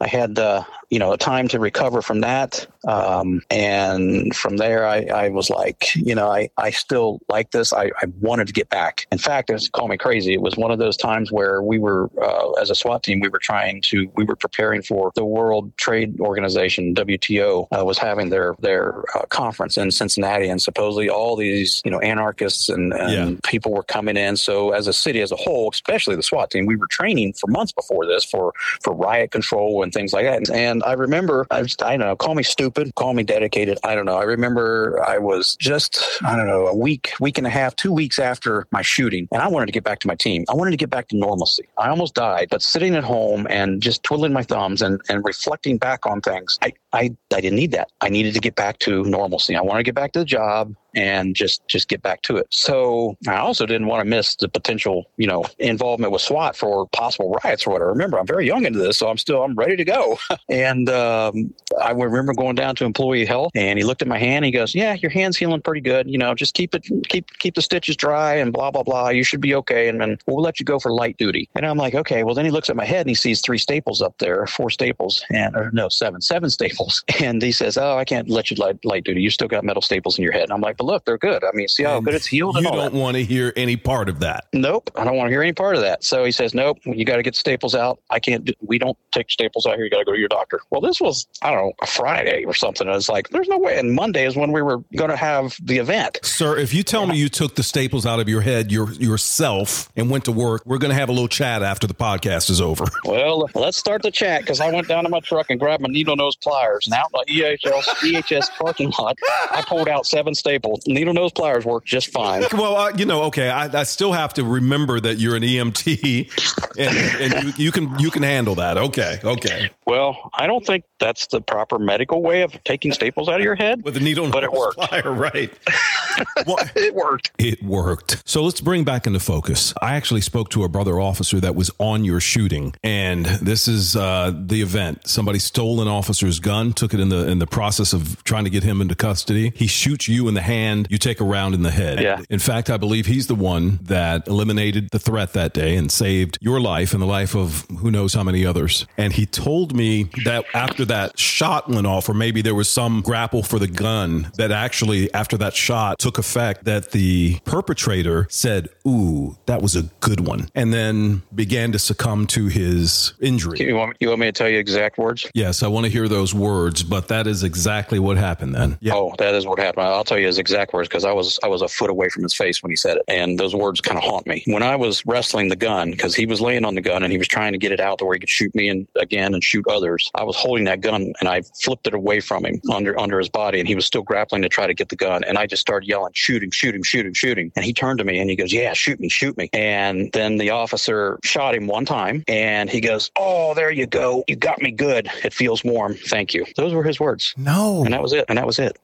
I 0.00 0.06
had 0.08 0.38
uh, 0.38 0.64
you 0.90 0.98
know 0.98 1.12
a 1.12 1.18
time 1.18 1.48
to 1.48 1.58
recover 1.58 2.02
from 2.02 2.20
that. 2.22 2.66
Um, 2.86 3.40
and 3.50 4.36
from 4.36 4.58
there, 4.58 4.86
I, 4.86 5.04
I 5.06 5.28
was 5.30 5.48
like, 5.48 5.94
you 5.96 6.14
know, 6.14 6.28
I, 6.30 6.50
I 6.58 6.70
still 6.70 7.18
like 7.30 7.50
this. 7.50 7.72
I, 7.72 7.84
I 8.02 8.06
wanted 8.20 8.46
to 8.48 8.52
get 8.52 8.68
back. 8.68 9.06
In 9.10 9.16
fact, 9.16 9.48
it's 9.48 9.70
call 9.70 9.88
me 9.88 9.96
crazy. 9.96 10.34
It 10.34 10.42
was 10.42 10.56
one 10.58 10.70
of 10.70 10.78
those 10.78 10.96
times 10.98 11.32
where 11.32 11.62
we 11.62 11.78
were, 11.78 12.10
uh, 12.22 12.50
as 12.60 12.68
a 12.68 12.74
SWAT 12.74 13.02
team, 13.02 13.20
we 13.20 13.28
were 13.30 13.38
trying 13.38 13.80
to, 13.82 14.06
we 14.16 14.24
were 14.24 14.36
preparing 14.36 14.82
for 14.82 15.12
the 15.14 15.24
World 15.24 15.74
Trade 15.78 16.20
Organization, 16.20 16.94
WTO, 16.94 17.68
uh, 17.72 17.82
was 17.84 17.96
having 17.96 18.28
their 18.28 18.54
their 18.58 19.02
uh, 19.16 19.24
conference 19.30 19.78
in 19.78 19.90
Cincinnati, 19.90 20.48
and 20.48 20.60
supposedly 20.60 21.08
all 21.08 21.36
these, 21.36 21.80
you 21.86 21.90
know, 21.90 22.00
anarchists 22.00 22.68
and, 22.68 22.92
and 22.92 23.12
Yeah. 23.12 23.30
people 23.50 23.72
were 23.72 23.82
coming 23.82 24.18
in. 24.18 24.36
So 24.36 24.72
as 24.72 24.86
a 24.88 24.92
city 24.92 25.22
as 25.22 25.32
a 25.32 25.36
whole, 25.36 25.72
especially 25.74 26.16
the 26.16 26.22
SWAT 26.22 26.50
team, 26.50 26.66
we 26.66 26.76
were 26.76 26.86
training 26.86 27.34
for 27.34 27.48
months 27.48 27.72
before 27.72 28.06
this 28.06 28.24
for 28.24 28.52
for 28.82 28.94
riot 28.94 29.30
control 29.30 29.82
and 29.82 29.92
things 29.92 30.12
like 30.12 30.24
that. 30.24 30.50
And 30.50 30.82
I 30.84 30.92
remember, 30.92 31.46
I, 31.50 31.62
just, 31.62 31.82
I 31.82 31.96
don't 31.96 32.06
know, 32.06 32.16
call 32.16 32.34
me 32.34 32.42
stupid, 32.42 32.94
call 32.94 33.14
me 33.14 33.22
dedicated. 33.22 33.78
I 33.84 33.94
don't 33.94 34.06
know. 34.06 34.16
I 34.16 34.24
remember 34.24 35.02
I 35.06 35.18
was 35.18 35.56
just, 35.56 36.02
I 36.24 36.36
don't 36.36 36.46
know, 36.46 36.66
a 36.66 36.76
week, 36.76 37.12
week 37.20 37.38
and 37.38 37.46
a 37.46 37.50
half, 37.50 37.76
two 37.76 37.92
weeks 37.92 38.18
after 38.18 38.66
my 38.70 38.82
shooting, 38.82 39.28
and 39.32 39.42
I 39.42 39.48
wanted 39.48 39.66
to 39.66 39.72
get 39.72 39.84
back 39.84 40.00
to 40.00 40.08
my 40.08 40.14
team. 40.14 40.44
I 40.48 40.54
wanted 40.54 40.72
to 40.72 40.76
get 40.76 40.90
back 40.90 41.08
to 41.08 41.16
normalcy. 41.16 41.64
I 41.78 41.88
almost 41.88 42.14
died, 42.14 42.48
but 42.50 42.62
sitting 42.62 42.94
at 42.94 43.04
home 43.04 43.46
and 43.50 43.82
just 43.82 44.02
twiddling 44.02 44.32
my 44.32 44.42
thumbs 44.42 44.82
and, 44.82 45.00
and 45.08 45.24
reflecting 45.24 45.78
back 45.78 46.06
on 46.06 46.20
things, 46.20 46.58
I, 46.62 46.72
I, 46.94 47.14
I 47.34 47.40
didn't 47.40 47.56
need 47.56 47.72
that. 47.72 47.88
I 48.00 48.08
needed 48.08 48.34
to 48.34 48.40
get 48.40 48.54
back 48.54 48.78
to 48.80 49.04
normalcy. 49.04 49.56
I 49.56 49.60
wanted 49.60 49.80
to 49.80 49.84
get 49.84 49.94
back 49.96 50.12
to 50.12 50.20
the 50.20 50.24
job 50.24 50.74
and 50.94 51.34
just 51.34 51.66
just 51.68 51.88
get 51.88 52.02
back 52.02 52.22
to 52.22 52.36
it. 52.36 52.46
So 52.50 53.16
I 53.26 53.36
also 53.36 53.66
didn't 53.66 53.86
want 53.86 54.00
to 54.00 54.08
miss 54.08 54.36
the 54.36 54.48
potential, 54.48 55.10
you 55.16 55.26
know, 55.26 55.44
involvement 55.58 56.12
with 56.12 56.22
SWAT 56.22 56.56
for 56.56 56.86
possible 56.88 57.36
riots 57.44 57.66
or 57.66 57.72
whatever. 57.72 57.90
Remember, 57.90 58.18
I'm 58.18 58.26
very 58.26 58.46
young 58.46 58.64
into 58.64 58.78
this, 58.78 58.98
so 58.98 59.08
I'm 59.08 59.18
still 59.18 59.42
I'm 59.42 59.54
ready 59.54 59.76
to 59.76 59.84
go. 59.84 60.18
and 60.48 60.88
um, 60.88 61.52
I 61.80 61.90
remember 61.90 62.32
going 62.32 62.54
down 62.54 62.76
to 62.76 62.84
employee 62.84 63.26
health, 63.26 63.52
and 63.54 63.78
he 63.78 63.84
looked 63.84 64.02
at 64.02 64.08
my 64.08 64.18
hand. 64.18 64.44
He 64.44 64.50
goes, 64.50 64.74
"Yeah, 64.74 64.94
your 64.94 65.10
hand's 65.10 65.36
healing 65.36 65.62
pretty 65.62 65.80
good. 65.80 66.08
You 66.08 66.18
know, 66.18 66.34
just 66.34 66.54
keep 66.54 66.74
it 66.74 66.86
keep 67.08 67.26
keep 67.38 67.54
the 67.54 67.62
stitches 67.62 67.96
dry 67.96 68.34
and 68.34 68.52
blah 68.52 68.70
blah 68.70 68.82
blah. 68.82 69.08
You 69.08 69.24
should 69.24 69.40
be 69.40 69.54
okay, 69.56 69.88
and 69.88 70.00
then 70.00 70.18
we'll 70.26 70.42
let 70.42 70.60
you 70.60 70.64
go 70.64 70.78
for 70.78 70.92
light 70.92 71.16
duty." 71.16 71.48
And 71.56 71.66
I'm 71.66 71.76
like, 71.76 71.94
"Okay." 71.94 72.22
Well, 72.22 72.34
then 72.34 72.44
he 72.44 72.50
looks 72.50 72.70
at 72.70 72.76
my 72.76 72.84
head 72.84 73.00
and 73.00 73.08
he 73.08 73.14
sees 73.14 73.40
three 73.40 73.58
staples 73.58 74.00
up 74.00 74.14
there, 74.18 74.46
four 74.46 74.70
staples, 74.70 75.24
and 75.30 75.56
or 75.56 75.70
no, 75.72 75.88
seven, 75.88 76.20
seven 76.20 76.50
staples, 76.50 76.83
and 77.22 77.40
he 77.42 77.52
says, 77.52 77.76
"Oh, 77.76 77.96
I 77.96 78.04
can't 78.04 78.28
let 78.28 78.50
you 78.50 78.56
light 78.56 78.82
light 78.84 79.04
duty. 79.04 79.22
You 79.22 79.30
still 79.30 79.48
got 79.48 79.64
metal 79.64 79.82
staples 79.82 80.18
in 80.18 80.24
your 80.24 80.32
head." 80.32 80.44
And 80.44 80.52
I'm 80.52 80.60
like, 80.60 80.76
"But 80.76 80.84
look, 80.84 81.04
they're 81.04 81.18
good. 81.18 81.44
I 81.44 81.50
mean, 81.52 81.68
see 81.68 81.84
how 81.84 82.00
good 82.00 82.14
it's 82.14 82.26
healed 82.26 82.56
and 82.56 82.64
You 82.64 82.72
don't 82.72 82.94
want 82.94 83.16
to 83.16 83.24
hear 83.24 83.52
any 83.56 83.76
part 83.76 84.08
of 84.08 84.20
that. 84.20 84.46
Nope, 84.52 84.90
I 84.96 85.04
don't 85.04 85.16
want 85.16 85.28
to 85.28 85.30
hear 85.30 85.42
any 85.42 85.52
part 85.52 85.76
of 85.76 85.82
that. 85.82 86.04
So 86.04 86.24
he 86.24 86.32
says, 86.32 86.54
"Nope, 86.54 86.78
you 86.84 87.04
got 87.04 87.16
to 87.16 87.22
get 87.22 87.36
staples 87.36 87.74
out. 87.74 88.00
I 88.10 88.20
can't. 88.20 88.44
Do, 88.44 88.52
we 88.60 88.78
don't 88.78 88.96
take 89.12 89.30
staples 89.30 89.66
out 89.66 89.76
here. 89.76 89.84
You 89.84 89.90
got 89.90 89.98
to 89.98 90.04
go 90.04 90.12
to 90.12 90.18
your 90.18 90.28
doctor." 90.28 90.60
Well, 90.70 90.80
this 90.80 91.00
was 91.00 91.26
I 91.42 91.50
don't 91.50 91.58
know 91.58 91.72
a 91.82 91.86
Friday 91.86 92.44
or 92.44 92.54
something. 92.54 92.86
And 92.86 92.96
it's 92.96 93.08
like 93.08 93.30
there's 93.30 93.48
no 93.48 93.58
way. 93.58 93.78
And 93.78 93.94
Monday 93.94 94.26
is 94.26 94.36
when 94.36 94.52
we 94.52 94.62
were 94.62 94.78
going 94.96 95.10
to 95.10 95.16
have 95.16 95.56
the 95.62 95.78
event. 95.78 96.18
Sir, 96.22 96.56
if 96.58 96.74
you 96.74 96.82
tell 96.82 97.06
me 97.06 97.16
you 97.16 97.28
took 97.28 97.54
the 97.54 97.62
staples 97.62 98.06
out 98.06 98.20
of 98.20 98.28
your 98.28 98.40
head 98.40 98.70
your, 98.70 98.92
yourself 98.92 99.90
and 99.96 100.10
went 100.10 100.24
to 100.24 100.32
work, 100.32 100.62
we're 100.64 100.78
going 100.78 100.90
to 100.90 100.96
have 100.96 101.08
a 101.08 101.12
little 101.12 101.28
chat 101.28 101.62
after 101.62 101.86
the 101.86 101.94
podcast 101.94 102.50
is 102.50 102.60
over. 102.60 102.84
Well, 103.04 103.50
let's 103.54 103.76
start 103.76 104.02
the 104.02 104.10
chat 104.10 104.40
because 104.40 104.60
I 104.60 104.72
went 104.72 104.88
down 104.88 105.04
to 105.04 105.10
my 105.10 105.20
truck 105.20 105.46
and 105.50 105.60
grabbed 105.60 105.82
my 105.82 105.88
needle 105.88 106.16
nose 106.16 106.36
pliers, 106.36 106.73
and 106.86 106.94
out 106.94 107.10
in 107.26 107.34
the 107.36 108.12
EHS 108.12 108.50
parking 108.58 108.92
lot, 108.98 109.16
I 109.50 109.62
pulled 109.66 109.88
out 109.88 110.06
seven 110.06 110.34
staples. 110.34 110.86
Needle 110.86 111.14
nose 111.14 111.32
pliers 111.32 111.64
worked 111.64 111.86
just 111.86 112.08
fine. 112.12 112.44
Well, 112.52 112.76
uh, 112.76 112.92
you 112.96 113.04
know, 113.04 113.22
okay, 113.24 113.48
I, 113.50 113.80
I 113.80 113.82
still 113.84 114.12
have 114.12 114.34
to 114.34 114.44
remember 114.44 115.00
that 115.00 115.18
you're 115.18 115.36
an 115.36 115.42
EMT, 115.42 116.30
and, 116.78 117.34
and 117.34 117.44
you, 117.58 117.64
you 117.66 117.72
can 117.72 117.98
you 117.98 118.10
can 118.10 118.22
handle 118.22 118.54
that. 118.56 118.76
Okay, 118.76 119.18
okay. 119.24 119.70
Well, 119.86 120.30
I 120.34 120.46
don't 120.46 120.64
think 120.64 120.84
that's 120.98 121.26
the 121.28 121.40
proper 121.40 121.78
medical 121.78 122.22
way 122.22 122.42
of 122.42 122.52
taking 122.64 122.92
staples 122.92 123.28
out 123.28 123.36
of 123.36 123.44
your 123.44 123.54
head, 123.54 123.82
With 123.82 123.96
a 123.96 124.00
needle, 124.00 124.30
But 124.30 124.44
it 124.44 124.50
nose 124.52 124.58
worked. 124.58 124.78
plier, 124.78 125.16
right? 125.18 125.52
well, 126.46 126.58
it 126.74 126.94
worked. 126.94 127.32
It 127.38 127.62
worked. 127.62 128.22
So 128.24 128.42
let's 128.42 128.60
bring 128.60 128.84
back 128.84 129.06
into 129.06 129.20
focus. 129.20 129.74
I 129.82 129.96
actually 129.96 130.22
spoke 130.22 130.48
to 130.50 130.64
a 130.64 130.68
brother 130.68 131.00
officer 131.00 131.40
that 131.40 131.54
was 131.54 131.70
on 131.78 132.04
your 132.04 132.20
shooting, 132.20 132.74
and 132.82 133.26
this 133.26 133.68
is 133.68 133.96
uh, 133.96 134.32
the 134.34 134.62
event. 134.62 135.06
Somebody 135.06 135.38
stole 135.38 135.82
an 135.82 135.88
officer's 135.88 136.40
gun, 136.40 136.53
took 136.72 136.94
it 136.94 137.00
in 137.00 137.08
the 137.08 137.28
in 137.28 137.38
the 137.38 137.46
process 137.46 137.92
of 137.92 138.22
trying 138.24 138.44
to 138.44 138.50
get 138.50 138.62
him 138.62 138.80
into 138.80 138.94
custody. 138.94 139.52
He 139.54 139.66
shoots 139.66 140.08
you 140.08 140.28
in 140.28 140.34
the 140.34 140.42
hand. 140.42 140.86
You 140.90 140.98
take 140.98 141.20
a 141.20 141.24
round 141.24 141.54
in 141.54 141.62
the 141.62 141.70
head. 141.70 142.00
Yeah. 142.00 142.22
In 142.30 142.38
fact, 142.38 142.70
I 142.70 142.76
believe 142.76 143.06
he's 143.06 143.26
the 143.26 143.34
one 143.34 143.80
that 143.82 144.28
eliminated 144.28 144.88
the 144.90 144.98
threat 144.98 145.32
that 145.32 145.52
day 145.52 145.76
and 145.76 145.90
saved 145.90 146.38
your 146.40 146.60
life 146.60 146.92
and 146.92 147.02
the 147.02 147.06
life 147.06 147.34
of 147.34 147.66
who 147.78 147.90
knows 147.90 148.14
how 148.14 148.22
many 148.22 148.46
others. 148.46 148.86
And 148.96 149.12
he 149.12 149.26
told 149.26 149.74
me 149.74 150.04
that 150.24 150.44
after 150.54 150.84
that 150.86 151.18
shot 151.18 151.68
went 151.68 151.86
off, 151.86 152.08
or 152.08 152.14
maybe 152.14 152.42
there 152.42 152.54
was 152.54 152.68
some 152.68 153.00
grapple 153.00 153.42
for 153.42 153.58
the 153.58 153.66
gun, 153.66 154.30
that 154.36 154.50
actually 154.50 155.12
after 155.14 155.36
that 155.38 155.54
shot 155.54 155.98
took 155.98 156.18
effect 156.18 156.64
that 156.64 156.92
the 156.92 157.38
perpetrator 157.44 158.26
said, 158.30 158.68
Ooh, 158.86 159.36
that 159.46 159.62
was 159.62 159.76
a 159.76 159.82
good 160.00 160.20
one, 160.20 160.48
and 160.54 160.72
then 160.72 161.22
began 161.34 161.72
to 161.72 161.78
succumb 161.78 162.26
to 162.28 162.46
his 162.46 163.14
injury. 163.20 163.58
You 163.60 163.76
want, 163.76 163.96
you 164.00 164.08
want 164.08 164.20
me 164.20 164.26
to 164.26 164.32
tell 164.32 164.48
you 164.48 164.58
exact 164.58 164.98
words? 164.98 165.26
Yes, 165.34 165.62
I 165.62 165.68
want 165.68 165.86
to 165.86 165.90
hear 165.90 166.08
those 166.08 166.34
words, 166.34 166.43
but 166.88 167.08
that 167.08 167.26
is 167.26 167.42
exactly 167.42 167.98
what 167.98 168.16
happened 168.16 168.54
then. 168.54 168.76
Yeah. 168.80 168.94
Oh, 168.94 169.14
that 169.18 169.34
is 169.34 169.46
what 169.46 169.58
happened. 169.58 169.86
I'll 169.86 170.04
tell 170.04 170.18
you 170.18 170.26
his 170.26 170.38
exact 170.38 170.72
words 170.72 170.88
because 170.88 171.04
I 171.04 171.12
was 171.12 171.38
I 171.42 171.48
was 171.48 171.62
a 171.62 171.68
foot 171.68 171.90
away 171.90 172.08
from 172.08 172.22
his 172.22 172.34
face 172.34 172.62
when 172.62 172.70
he 172.70 172.76
said 172.76 172.98
it, 172.98 173.02
and 173.08 173.38
those 173.38 173.54
words 173.54 173.80
kind 173.80 173.98
of 173.98 174.04
haunt 174.04 174.26
me. 174.26 174.42
When 174.46 174.62
I 174.62 174.76
was 174.76 175.04
wrestling 175.06 175.48
the 175.48 175.56
gun, 175.56 175.90
because 175.90 176.14
he 176.14 176.26
was 176.26 176.40
laying 176.40 176.64
on 176.64 176.74
the 176.74 176.80
gun 176.80 177.02
and 177.02 177.10
he 177.10 177.18
was 177.18 177.28
trying 177.28 177.52
to 177.52 177.58
get 177.58 177.72
it 177.72 177.80
out 177.80 177.98
to 177.98 178.04
where 178.04 178.14
he 178.14 178.20
could 178.20 178.28
shoot 178.28 178.54
me 178.54 178.68
and 178.68 178.86
again 178.96 179.34
and 179.34 179.42
shoot 179.42 179.66
others. 179.68 180.10
I 180.14 180.24
was 180.24 180.36
holding 180.36 180.64
that 180.64 180.80
gun 180.80 181.12
and 181.20 181.28
I 181.28 181.42
flipped 181.62 181.86
it 181.86 181.94
away 181.94 182.20
from 182.20 182.44
him 182.44 182.60
under 182.70 182.98
under 183.00 183.18
his 183.18 183.28
body, 183.28 183.58
and 183.58 183.68
he 183.68 183.74
was 183.74 183.86
still 183.86 184.02
grappling 184.02 184.42
to 184.42 184.48
try 184.48 184.66
to 184.66 184.74
get 184.74 184.90
the 184.90 184.96
gun, 184.96 185.24
and 185.24 185.38
I 185.38 185.46
just 185.46 185.62
started 185.62 185.88
yelling, 185.88 186.12
"Shoot 186.14 186.42
him! 186.42 186.50
Shoot 186.50 186.74
him! 186.74 186.82
Shoot 186.82 187.06
him! 187.06 187.14
Shoot 187.14 187.38
him!" 187.38 187.52
And 187.56 187.64
he 187.64 187.72
turned 187.72 187.98
to 187.98 188.04
me 188.04 188.18
and 188.18 188.28
he 188.28 188.36
goes, 188.36 188.52
"Yeah, 188.52 188.72
shoot 188.74 189.00
me! 189.00 189.08
Shoot 189.08 189.36
me!" 189.36 189.48
And 189.52 190.10
then 190.12 190.36
the 190.36 190.50
officer 190.50 191.18
shot 191.24 191.54
him 191.54 191.66
one 191.66 191.84
time, 191.84 192.24
and 192.28 192.68
he 192.68 192.80
goes, 192.80 193.10
"Oh, 193.16 193.54
there 193.54 193.70
you 193.70 193.86
go! 193.86 194.24
You 194.28 194.36
got 194.36 194.60
me 194.60 194.70
good. 194.70 195.08
It 195.24 195.32
feels 195.32 195.64
warm. 195.64 195.94
Thank 195.94 196.33
you." 196.33 196.33
Those 196.56 196.72
were 196.72 196.82
his 196.82 196.98
words. 196.98 197.34
No. 197.36 197.84
And 197.84 197.92
that 197.92 198.02
was 198.02 198.12
it. 198.12 198.24
And 198.28 198.38
that 198.38 198.46
was 198.46 198.58
it. 198.58 198.78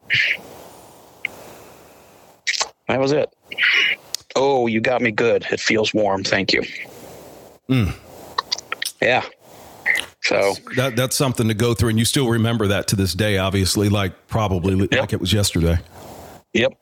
That 2.89 3.01
was 3.01 3.13
it. 3.13 3.33
Oh, 4.37 4.67
you 4.67 4.81
got 4.81 5.01
me 5.03 5.11
good. 5.11 5.47
It 5.51 5.61
feels 5.61 5.95
warm. 5.95 6.25
Thank 6.25 6.53
you. 6.53 6.63
Mm. 7.69 7.95
Yeah. 9.01 9.25
So 10.23 10.55
That 10.77 10.97
that's 10.97 11.17
something 11.17 11.49
to 11.49 11.55
go 11.55 11.75
through, 11.75 11.91
and 11.91 11.99
you 11.99 12.05
still 12.05 12.29
remember 12.29 12.67
that 12.69 12.87
to 12.89 12.97
this 12.97 13.15
day. 13.15 13.39
Obviously, 13.39 13.89
like 13.89 14.29
probably 14.29 14.75
like 14.75 15.13
it 15.13 15.21
was 15.21 15.33
yesterday. 15.33 15.79
Yep, 16.53 16.73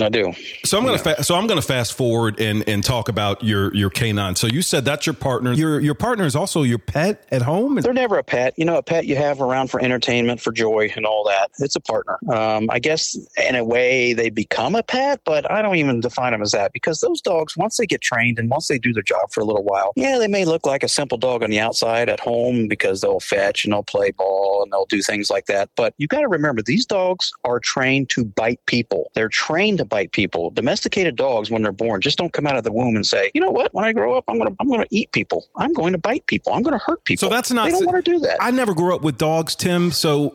I 0.00 0.08
do. 0.08 0.32
So 0.64 0.78
I'm 0.78 0.84
gonna 0.84 0.98
fa- 0.98 1.22
so 1.22 1.34
I'm 1.34 1.46
gonna 1.46 1.62
fast 1.62 1.94
forward 1.94 2.40
and 2.40 2.68
and 2.68 2.84
talk 2.84 3.08
about 3.08 3.42
your 3.42 3.74
your 3.74 3.90
canine. 3.90 4.36
So 4.36 4.46
you 4.46 4.62
said 4.62 4.84
that's 4.84 5.06
your 5.06 5.14
partner. 5.14 5.52
Your 5.52 5.80
your 5.80 5.94
partner 5.94 6.24
is 6.24 6.36
also 6.36 6.62
your 6.62 6.78
pet 6.78 7.24
at 7.30 7.42
home. 7.42 7.76
They're 7.76 7.92
never 7.92 8.18
a 8.18 8.24
pet. 8.24 8.54
You 8.56 8.64
know, 8.64 8.76
a 8.76 8.82
pet 8.82 9.06
you 9.06 9.16
have 9.16 9.40
around 9.40 9.70
for 9.70 9.82
entertainment, 9.82 10.40
for 10.40 10.52
joy, 10.52 10.92
and 10.96 11.06
all 11.06 11.24
that. 11.24 11.50
It's 11.58 11.76
a 11.76 11.80
partner. 11.80 12.18
Um, 12.32 12.68
I 12.70 12.78
guess 12.78 13.16
in 13.48 13.54
a 13.54 13.64
way 13.64 14.12
they 14.12 14.30
become 14.30 14.74
a 14.74 14.82
pet, 14.82 15.20
but 15.24 15.50
I 15.50 15.62
don't 15.62 15.76
even 15.76 16.00
define 16.00 16.32
them 16.32 16.42
as 16.42 16.52
that 16.52 16.72
because 16.72 17.00
those 17.00 17.20
dogs, 17.20 17.56
once 17.56 17.76
they 17.76 17.86
get 17.86 18.00
trained 18.00 18.38
and 18.38 18.50
once 18.50 18.68
they 18.68 18.78
do 18.78 18.92
their 18.92 19.02
job 19.02 19.30
for 19.32 19.40
a 19.40 19.44
little 19.44 19.64
while, 19.64 19.92
yeah, 19.96 20.18
they 20.18 20.28
may 20.28 20.44
look 20.44 20.66
like 20.66 20.82
a 20.82 20.88
simple 20.88 21.18
dog 21.18 21.42
on 21.42 21.50
the 21.50 21.60
outside 21.60 22.08
at 22.08 22.20
home 22.20 22.68
because 22.68 23.00
they'll 23.00 23.20
fetch 23.20 23.64
and 23.64 23.72
they'll 23.72 23.82
play 23.82 24.10
ball 24.10 24.62
and 24.62 24.72
they'll 24.72 24.86
do 24.86 25.02
things 25.02 25.30
like 25.30 25.46
that. 25.46 25.70
But 25.76 25.94
you 25.98 26.06
got 26.06 26.20
to 26.20 26.28
remember, 26.28 26.62
these 26.62 26.86
dogs 26.86 27.32
are 27.44 27.60
trained 27.60 28.10
to 28.10 28.24
bite 28.24 28.60
people. 28.66 29.10
They're 29.14 29.28
trained 29.28 29.75
to 29.76 29.84
bite 29.84 30.12
people. 30.12 30.50
Domesticated 30.50 31.16
dogs, 31.16 31.50
when 31.50 31.62
they're 31.62 31.72
born, 31.72 32.00
just 32.00 32.18
don't 32.18 32.32
come 32.32 32.46
out 32.46 32.56
of 32.56 32.64
the 32.64 32.72
womb 32.72 32.96
and 32.96 33.06
say, 33.06 33.30
you 33.34 33.40
know 33.40 33.50
what? 33.50 33.72
When 33.74 33.84
I 33.84 33.92
grow 33.92 34.16
up, 34.16 34.24
I'm 34.28 34.38
gonna 34.38 34.54
I'm 34.60 34.68
gonna 34.68 34.86
eat 34.90 35.12
people. 35.12 35.46
I'm 35.56 35.72
going 35.72 35.92
to 35.92 35.98
bite 35.98 36.26
people. 36.26 36.52
I'm 36.52 36.62
going 36.62 36.78
to 36.78 36.84
hurt 36.84 37.04
people. 37.04 37.28
So 37.28 37.34
that's 37.34 37.50
not. 37.50 37.66
They 37.66 37.72
don't 37.72 37.86
want 37.86 38.04
to 38.04 38.10
do 38.10 38.18
that. 38.20 38.38
I 38.40 38.50
never 38.50 38.74
grew 38.74 38.94
up 38.94 39.02
with 39.02 39.18
dogs, 39.18 39.54
Tim. 39.54 39.90
So, 39.90 40.34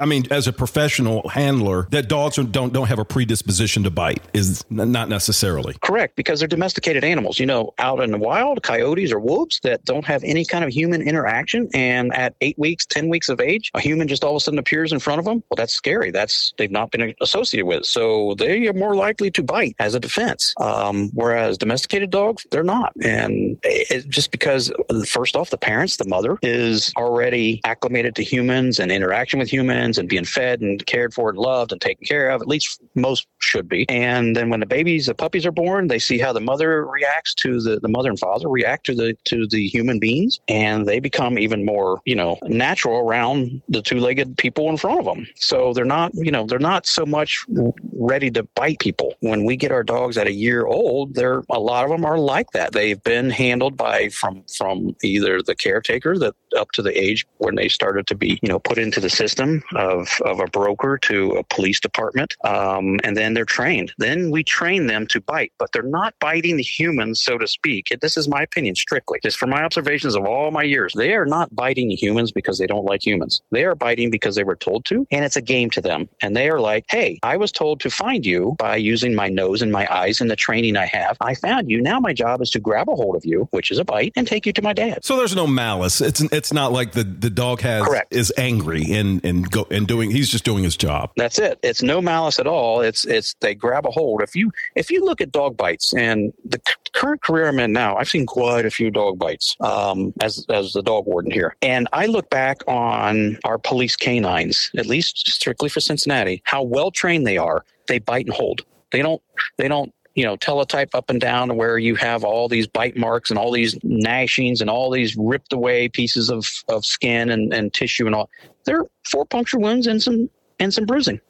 I 0.00 0.06
mean, 0.06 0.26
as 0.30 0.46
a 0.46 0.52
professional 0.52 1.28
handler, 1.28 1.86
that 1.90 2.08
dogs 2.08 2.36
don't 2.36 2.72
don't 2.72 2.88
have 2.88 2.98
a 2.98 3.04
predisposition 3.04 3.82
to 3.84 3.90
bite 3.90 4.22
is 4.32 4.64
not 4.70 5.08
necessarily. 5.08 5.74
Correct, 5.82 6.16
because 6.16 6.40
they're 6.40 6.48
domesticated 6.48 7.04
animals. 7.04 7.38
You 7.38 7.46
know, 7.46 7.74
out 7.78 8.00
in 8.00 8.10
the 8.10 8.18
wild, 8.18 8.62
coyotes 8.62 9.12
or 9.12 9.20
wolves 9.20 9.60
that 9.62 9.84
don't 9.84 10.04
have 10.04 10.22
any 10.24 10.44
kind 10.44 10.64
of 10.64 10.70
human 10.70 11.02
interaction, 11.02 11.68
and 11.74 12.14
at 12.14 12.34
eight 12.40 12.58
weeks, 12.58 12.86
ten 12.86 13.08
weeks 13.08 13.28
of 13.28 13.40
age, 13.40 13.70
a 13.74 13.80
human 13.80 14.08
just 14.08 14.24
all 14.24 14.32
of 14.32 14.36
a 14.36 14.40
sudden 14.40 14.58
appears 14.58 14.92
in 14.92 14.98
front 14.98 15.18
of 15.18 15.24
them. 15.24 15.42
Well, 15.50 15.56
that's 15.56 15.74
scary. 15.74 16.10
That's 16.10 16.52
they've 16.58 16.70
not 16.70 16.90
been 16.90 17.14
associated 17.20 17.66
with, 17.66 17.84
so 17.84 18.34
they 18.38 18.65
are 18.68 18.72
more 18.72 18.94
likely 18.94 19.30
to 19.32 19.42
bite 19.42 19.74
as 19.78 19.94
a 19.94 20.00
defense. 20.00 20.54
Um, 20.60 21.10
whereas 21.14 21.58
domesticated 21.58 22.10
dogs, 22.10 22.46
they're 22.50 22.62
not, 22.62 22.92
and 23.02 23.58
it, 23.62 24.08
just 24.08 24.30
because 24.30 24.72
first 25.06 25.36
off, 25.36 25.50
the 25.50 25.58
parents, 25.58 25.96
the 25.96 26.08
mother, 26.08 26.38
is 26.42 26.92
already 26.96 27.60
acclimated 27.64 28.14
to 28.16 28.22
humans 28.22 28.78
and 28.78 28.90
interaction 28.90 29.38
with 29.38 29.52
humans 29.52 29.98
and 29.98 30.08
being 30.08 30.24
fed 30.24 30.60
and 30.60 30.84
cared 30.86 31.14
for 31.14 31.30
and 31.30 31.38
loved 31.38 31.72
and 31.72 31.80
taken 31.80 32.04
care 32.06 32.30
of. 32.30 32.40
At 32.40 32.48
least 32.48 32.80
most 32.94 33.26
should 33.38 33.68
be. 33.68 33.88
And 33.88 34.36
then 34.36 34.50
when 34.50 34.60
the 34.60 34.66
babies, 34.66 35.06
the 35.06 35.14
puppies 35.14 35.46
are 35.46 35.52
born, 35.52 35.88
they 35.88 35.98
see 35.98 36.18
how 36.18 36.32
the 36.32 36.40
mother 36.40 36.86
reacts 36.86 37.34
to 37.34 37.60
the, 37.60 37.80
the 37.80 37.88
mother 37.88 38.10
and 38.10 38.18
father 38.18 38.48
react 38.48 38.86
to 38.86 38.94
the 38.94 39.16
to 39.24 39.46
the 39.46 39.66
human 39.68 39.98
beings, 39.98 40.40
and 40.48 40.86
they 40.86 41.00
become 41.00 41.38
even 41.38 41.64
more, 41.64 42.00
you 42.04 42.14
know, 42.14 42.38
natural 42.44 42.98
around 42.98 43.62
the 43.68 43.82
two-legged 43.82 44.36
people 44.38 44.68
in 44.68 44.76
front 44.76 45.00
of 45.00 45.04
them. 45.04 45.26
So 45.36 45.72
they're 45.72 45.84
not, 45.84 46.12
you 46.14 46.30
know, 46.30 46.46
they're 46.46 46.58
not 46.58 46.86
so 46.86 47.06
much 47.06 47.44
ready 47.92 48.30
to 48.30 48.44
bite 48.56 48.80
people. 48.80 49.14
When 49.20 49.44
we 49.44 49.56
get 49.56 49.70
our 49.70 49.84
dogs 49.84 50.18
at 50.18 50.26
a 50.26 50.32
year 50.32 50.66
old, 50.66 51.14
they're 51.14 51.42
a 51.50 51.60
lot 51.60 51.84
of 51.84 51.90
them 51.90 52.04
are 52.04 52.18
like 52.18 52.50
that. 52.52 52.72
They've 52.72 53.02
been 53.04 53.30
handled 53.30 53.76
by 53.76 54.08
from 54.08 54.42
from 54.56 54.96
either 55.04 55.42
the 55.42 55.54
caretaker 55.54 56.18
that 56.18 56.34
up 56.56 56.72
to 56.72 56.82
the 56.82 56.98
age 56.98 57.26
when 57.38 57.54
they 57.54 57.68
started 57.68 58.06
to 58.08 58.14
be, 58.14 58.38
you 58.42 58.48
know, 58.48 58.58
put 58.58 58.78
into 58.78 58.98
the 58.98 59.10
system 59.10 59.62
of 59.76 60.08
of 60.24 60.40
a 60.40 60.46
broker 60.46 60.98
to 61.02 61.32
a 61.32 61.44
police 61.44 61.78
department, 61.78 62.34
um, 62.44 62.98
and 63.04 63.16
then 63.16 63.34
they're 63.34 63.44
trained. 63.44 63.92
Then 63.98 64.30
we 64.30 64.42
train 64.42 64.86
them 64.86 65.06
to 65.08 65.20
bite, 65.20 65.52
but 65.58 65.70
they're 65.72 65.82
not 65.82 66.14
biting 66.18 66.56
the 66.56 66.62
humans, 66.62 67.20
so 67.20 67.38
to 67.38 67.46
speak. 67.46 67.88
This 68.00 68.16
is 68.16 68.26
my 68.28 68.42
opinion 68.42 68.74
strictly, 68.74 69.20
just 69.22 69.36
from 69.36 69.50
my 69.50 69.62
observations 69.62 70.16
of 70.16 70.24
all 70.24 70.50
my 70.50 70.62
years. 70.62 70.94
They 70.96 71.14
are 71.14 71.26
not 71.26 71.54
biting 71.54 71.90
humans 71.90 72.32
because 72.32 72.58
they 72.58 72.66
don't 72.66 72.86
like 72.86 73.06
humans. 73.06 73.42
They 73.50 73.64
are 73.64 73.74
biting 73.74 74.10
because 74.10 74.34
they 74.34 74.44
were 74.44 74.56
told 74.56 74.86
to, 74.86 75.06
and 75.10 75.24
it's 75.24 75.36
a 75.36 75.42
game 75.42 75.70
to 75.70 75.80
them. 75.82 76.08
And 76.22 76.34
they 76.34 76.48
are 76.48 76.60
like, 76.60 76.84
"Hey, 76.88 77.18
I 77.22 77.36
was 77.36 77.52
told 77.52 77.80
to 77.80 77.90
find 77.90 78.24
you 78.24 78.45
by 78.54 78.76
using 78.76 79.14
my 79.14 79.28
nose 79.28 79.62
and 79.62 79.72
my 79.72 79.86
eyes 79.94 80.20
and 80.20 80.30
the 80.30 80.36
training 80.36 80.76
I 80.76 80.86
have. 80.86 81.16
I 81.20 81.34
found 81.34 81.70
you. 81.70 81.80
Now 81.80 82.00
my 82.00 82.12
job 82.12 82.40
is 82.40 82.50
to 82.50 82.60
grab 82.60 82.88
a 82.88 82.94
hold 82.94 83.16
of 83.16 83.24
you, 83.24 83.48
which 83.50 83.70
is 83.70 83.78
a 83.78 83.84
bite, 83.84 84.12
and 84.16 84.26
take 84.26 84.46
you 84.46 84.52
to 84.52 84.62
my 84.62 84.72
dad." 84.72 85.04
So 85.04 85.16
there's 85.16 85.36
no 85.36 85.46
malice. 85.46 86.00
It's 86.00 86.20
it's 86.20 86.52
not 86.52 86.72
like 86.72 86.92
the, 86.92 87.04
the 87.04 87.30
dog 87.30 87.60
has 87.60 87.84
Correct. 87.84 88.14
is 88.14 88.32
angry 88.36 88.92
and 88.92 89.24
and 89.24 89.50
go 89.50 89.66
and 89.70 89.86
doing. 89.86 90.10
He's 90.10 90.30
just 90.30 90.44
doing 90.44 90.64
his 90.64 90.76
job. 90.76 91.10
That's 91.16 91.38
it. 91.38 91.58
It's 91.62 91.82
no 91.82 92.00
malice 92.00 92.38
at 92.38 92.46
all. 92.46 92.80
It's 92.80 93.04
it's 93.04 93.34
they 93.40 93.54
grab 93.54 93.86
a 93.86 93.90
hold. 93.90 94.22
If 94.22 94.34
you 94.36 94.50
if 94.74 94.90
you 94.90 95.04
look 95.04 95.20
at 95.20 95.32
dog 95.32 95.56
bites 95.56 95.94
and 95.94 96.32
the 96.44 96.60
c- 96.66 96.74
current 96.92 97.22
career 97.22 97.48
I'm 97.48 97.58
in 97.58 97.72
now, 97.72 97.96
I've 97.96 98.08
seen 98.08 98.26
quite 98.26 98.66
a 98.66 98.70
few 98.70 98.90
dog 98.90 99.18
bites 99.18 99.56
um, 99.60 100.12
as 100.20 100.44
as 100.48 100.72
the 100.72 100.82
dog 100.82 101.06
warden 101.06 101.30
here, 101.30 101.56
and 101.62 101.88
I 101.92 102.06
look 102.06 102.30
back 102.30 102.58
on 102.66 103.38
our 103.44 103.58
police 103.58 103.96
canines, 103.96 104.70
at 104.76 104.86
least 104.86 105.28
strictly 105.28 105.68
for 105.68 105.80
Cincinnati, 105.80 106.42
how 106.44 106.62
well 106.62 106.90
trained 106.90 107.26
they 107.26 107.38
are. 107.38 107.64
They 107.86 107.98
bite 107.98 108.26
and 108.26 108.34
hold. 108.34 108.64
They 108.92 109.02
don't. 109.02 109.22
They 109.58 109.68
don't 109.68 109.92
you 110.16 110.24
know, 110.24 110.34
teletype 110.34 110.94
up 110.94 111.10
and 111.10 111.20
down 111.20 111.56
where 111.56 111.76
you 111.76 111.94
have 111.94 112.24
all 112.24 112.48
these 112.48 112.66
bite 112.66 112.96
marks 112.96 113.28
and 113.28 113.38
all 113.38 113.52
these 113.52 113.74
gnashings 113.80 114.62
and 114.62 114.70
all 114.70 114.90
these 114.90 115.14
ripped 115.14 115.52
away 115.52 115.90
pieces 115.90 116.30
of, 116.30 116.46
of 116.68 116.86
skin 116.86 117.30
and, 117.30 117.52
and 117.52 117.72
tissue 117.74 118.06
and 118.06 118.14
all. 118.14 118.30
They're 118.64 118.86
four 119.04 119.26
puncture 119.26 119.58
wounds 119.58 119.86
and 119.86 120.02
some 120.02 120.30
and 120.58 120.72
some 120.72 120.86
bruising. 120.86 121.20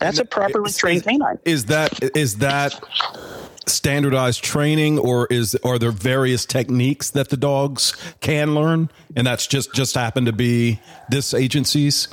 That's 0.00 0.18
a 0.18 0.24
properly 0.24 0.72
trained 0.72 1.04
canine. 1.04 1.38
Is 1.44 1.66
that 1.66 2.16
is 2.16 2.38
that 2.38 2.82
standardized 3.66 4.42
training, 4.42 4.98
or 4.98 5.26
is 5.30 5.54
are 5.62 5.78
there 5.78 5.90
various 5.90 6.46
techniques 6.46 7.10
that 7.10 7.28
the 7.28 7.36
dogs 7.36 7.92
can 8.20 8.54
learn, 8.54 8.90
and 9.14 9.26
that's 9.26 9.46
just 9.46 9.74
just 9.74 9.94
happened 9.94 10.26
to 10.26 10.32
be 10.32 10.80
this 11.10 11.34
agency's? 11.34 12.08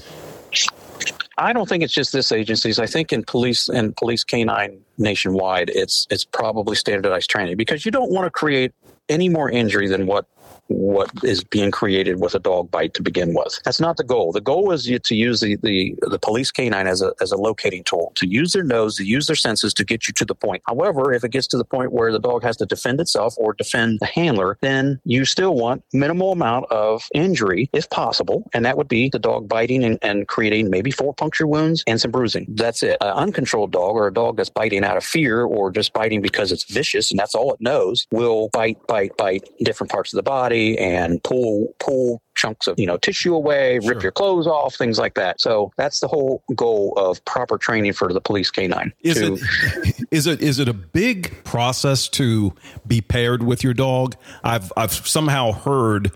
I 1.42 1.54
don't 1.54 1.68
think 1.68 1.84
it's 1.84 1.94
just 1.94 2.14
this 2.14 2.32
agencies. 2.32 2.78
I 2.78 2.86
think 2.86 3.12
in 3.12 3.24
police 3.24 3.68
and 3.68 3.96
police 3.98 4.24
canine 4.24 4.80
nationwide, 5.00 5.72
it's 5.74 6.06
it's 6.12 6.24
probably 6.24 6.76
standardized 6.76 7.30
training 7.30 7.58
because 7.58 7.84
you 7.84 7.92
don't 7.92 8.12
want 8.12 8.26
to 8.28 8.32
create 8.32 8.74
any 9.10 9.28
more 9.28 9.50
injury 9.50 9.88
than 9.88 10.06
what 10.06 10.26
what 10.72 11.12
is 11.24 11.44
being 11.44 11.72
created 11.72 12.20
with 12.20 12.36
a 12.36 12.40
dog 12.40 12.72
bite 12.72 12.94
to 12.96 13.04
begin 13.04 13.34
with. 13.34 13.60
That's 13.64 13.80
not 13.80 13.98
the 13.98 14.04
goal. 14.04 14.32
The 14.32 14.42
goal 14.42 14.72
is 14.72 14.86
to 14.86 15.16
use 15.16 15.42
the, 15.42 15.58
the, 15.58 15.96
the 16.02 16.20
police 16.20 16.52
canine 16.52 16.88
as 16.88 17.02
a, 17.02 17.14
as 17.22 17.32
a 17.32 17.38
locating 17.38 17.84
tool, 17.84 18.12
to 18.16 18.28
use 18.28 18.54
their 18.54 18.64
nose, 18.64 18.96
to 18.98 19.04
use 19.04 19.28
their 19.28 19.36
senses 19.36 19.74
to 19.76 19.86
get 19.86 20.08
you 20.08 20.14
to 20.16 20.26
the 20.26 20.36
point. 20.36 20.62
However, 20.68 21.14
if 21.14 21.24
it 21.24 21.32
gets 21.32 21.48
to 21.48 21.58
the 21.58 21.66
point 21.66 21.92
where 21.92 22.12
the 22.12 22.20
dog 22.20 22.44
has 22.44 22.58
to 22.58 22.66
defend 22.66 23.00
itself 23.00 23.36
or 23.38 23.54
defend 23.54 24.00
the 24.00 24.06
handler, 24.06 24.58
then 24.62 25.00
you 25.06 25.26
still 25.26 25.56
want 25.56 25.84
minimal 25.94 26.32
amount 26.32 26.66
of 26.72 27.04
injury 27.14 27.70
if 27.74 27.90
possible. 27.90 28.50
And 28.54 28.66
that 28.66 28.78
would 28.78 28.88
be 28.88 29.10
the 29.10 29.20
dog 29.20 29.48
biting 29.48 29.84
and, 29.84 30.00
and 30.02 30.28
creating 30.28 30.70
maybe 30.70 30.92
four 30.92 31.14
puncture 31.14 31.48
wounds 31.48 31.84
and 31.88 32.00
some 32.00 32.12
bruising. 32.12 32.46
That's 32.50 32.84
it. 32.84 32.98
An 33.02 33.14
uncontrolled 33.14 33.72
dog 33.72 33.96
or 33.96 34.08
a 34.08 34.14
dog 34.14 34.38
that's 34.38 34.50
biting 34.50 34.84
out 34.84 34.98
of 34.98 35.04
fear 35.04 35.44
or 35.44 35.72
just 35.72 35.94
biting 35.94 36.22
because 36.22 36.52
it's 36.52 36.64
vicious 36.64 37.12
and 37.12 37.20
that's 37.20 37.36
all 37.36 37.54
it 37.54 37.62
knows 37.62 38.08
will 38.12 38.50
bite, 38.54 38.78
bite, 38.88 39.16
bite 39.18 39.50
different 39.60 39.92
parts 39.92 40.14
of 40.14 40.18
the 40.18 40.24
body 40.24 40.61
and 40.78 41.24
pull 41.24 41.74
pull 41.80 42.22
chunks 42.36 42.68
of 42.68 42.80
you 42.80 42.86
know 42.86 42.98
tissue 42.98 43.36
away, 43.36 43.80
rip 43.80 44.02
your 44.02 44.12
clothes 44.12 44.48
off, 44.48 44.76
things 44.76 44.98
like 44.98 45.14
that. 45.16 45.40
So 45.42 45.72
that's 45.78 46.00
the 46.00 46.08
whole 46.08 46.44
goal 46.56 46.94
of 46.98 47.24
proper 47.26 47.58
training 47.58 47.94
for 47.94 48.12
the 48.14 48.22
police 48.22 48.50
canine. 48.52 48.94
Is 49.02 49.16
to- 49.16 49.34
it 49.34 50.06
is 50.12 50.28
it 50.28 50.42
is 50.42 50.60
it 50.60 50.68
a 50.68 50.74
big 50.74 51.44
process 51.44 52.08
to 52.10 52.54
be 52.88 53.02
paired 53.02 53.44
with 53.44 53.64
your 53.64 53.74
dog? 53.74 54.16
I've 54.44 54.72
I've 54.78 54.94
somehow 54.94 55.52
heard 55.52 56.12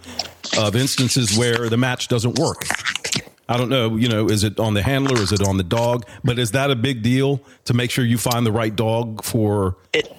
of 0.57 0.75
instances 0.75 1.37
where 1.37 1.69
the 1.69 1.77
match 1.77 2.07
doesn't 2.07 2.39
work. 2.39 2.65
I 3.47 3.57
don't 3.57 3.69
know, 3.69 3.95
you 3.95 4.09
know, 4.09 4.25
is 4.25 4.43
it 4.43 4.59
on 4.59 4.73
the 4.73 4.81
handler? 4.81 5.21
Is 5.21 5.31
it 5.31 5.47
on 5.47 5.57
the 5.57 5.63
dog? 5.63 6.07
But 6.23 6.39
is 6.39 6.51
that 6.51 6.71
a 6.71 6.75
big 6.75 7.03
deal 7.03 7.41
to 7.65 7.75
make 7.75 7.91
sure 7.91 8.03
you 8.03 8.17
find 8.17 8.43
the 8.43 8.51
right 8.51 8.75
dog 8.75 9.23
for? 9.23 9.77
It, 9.93 10.07
for 10.07 10.15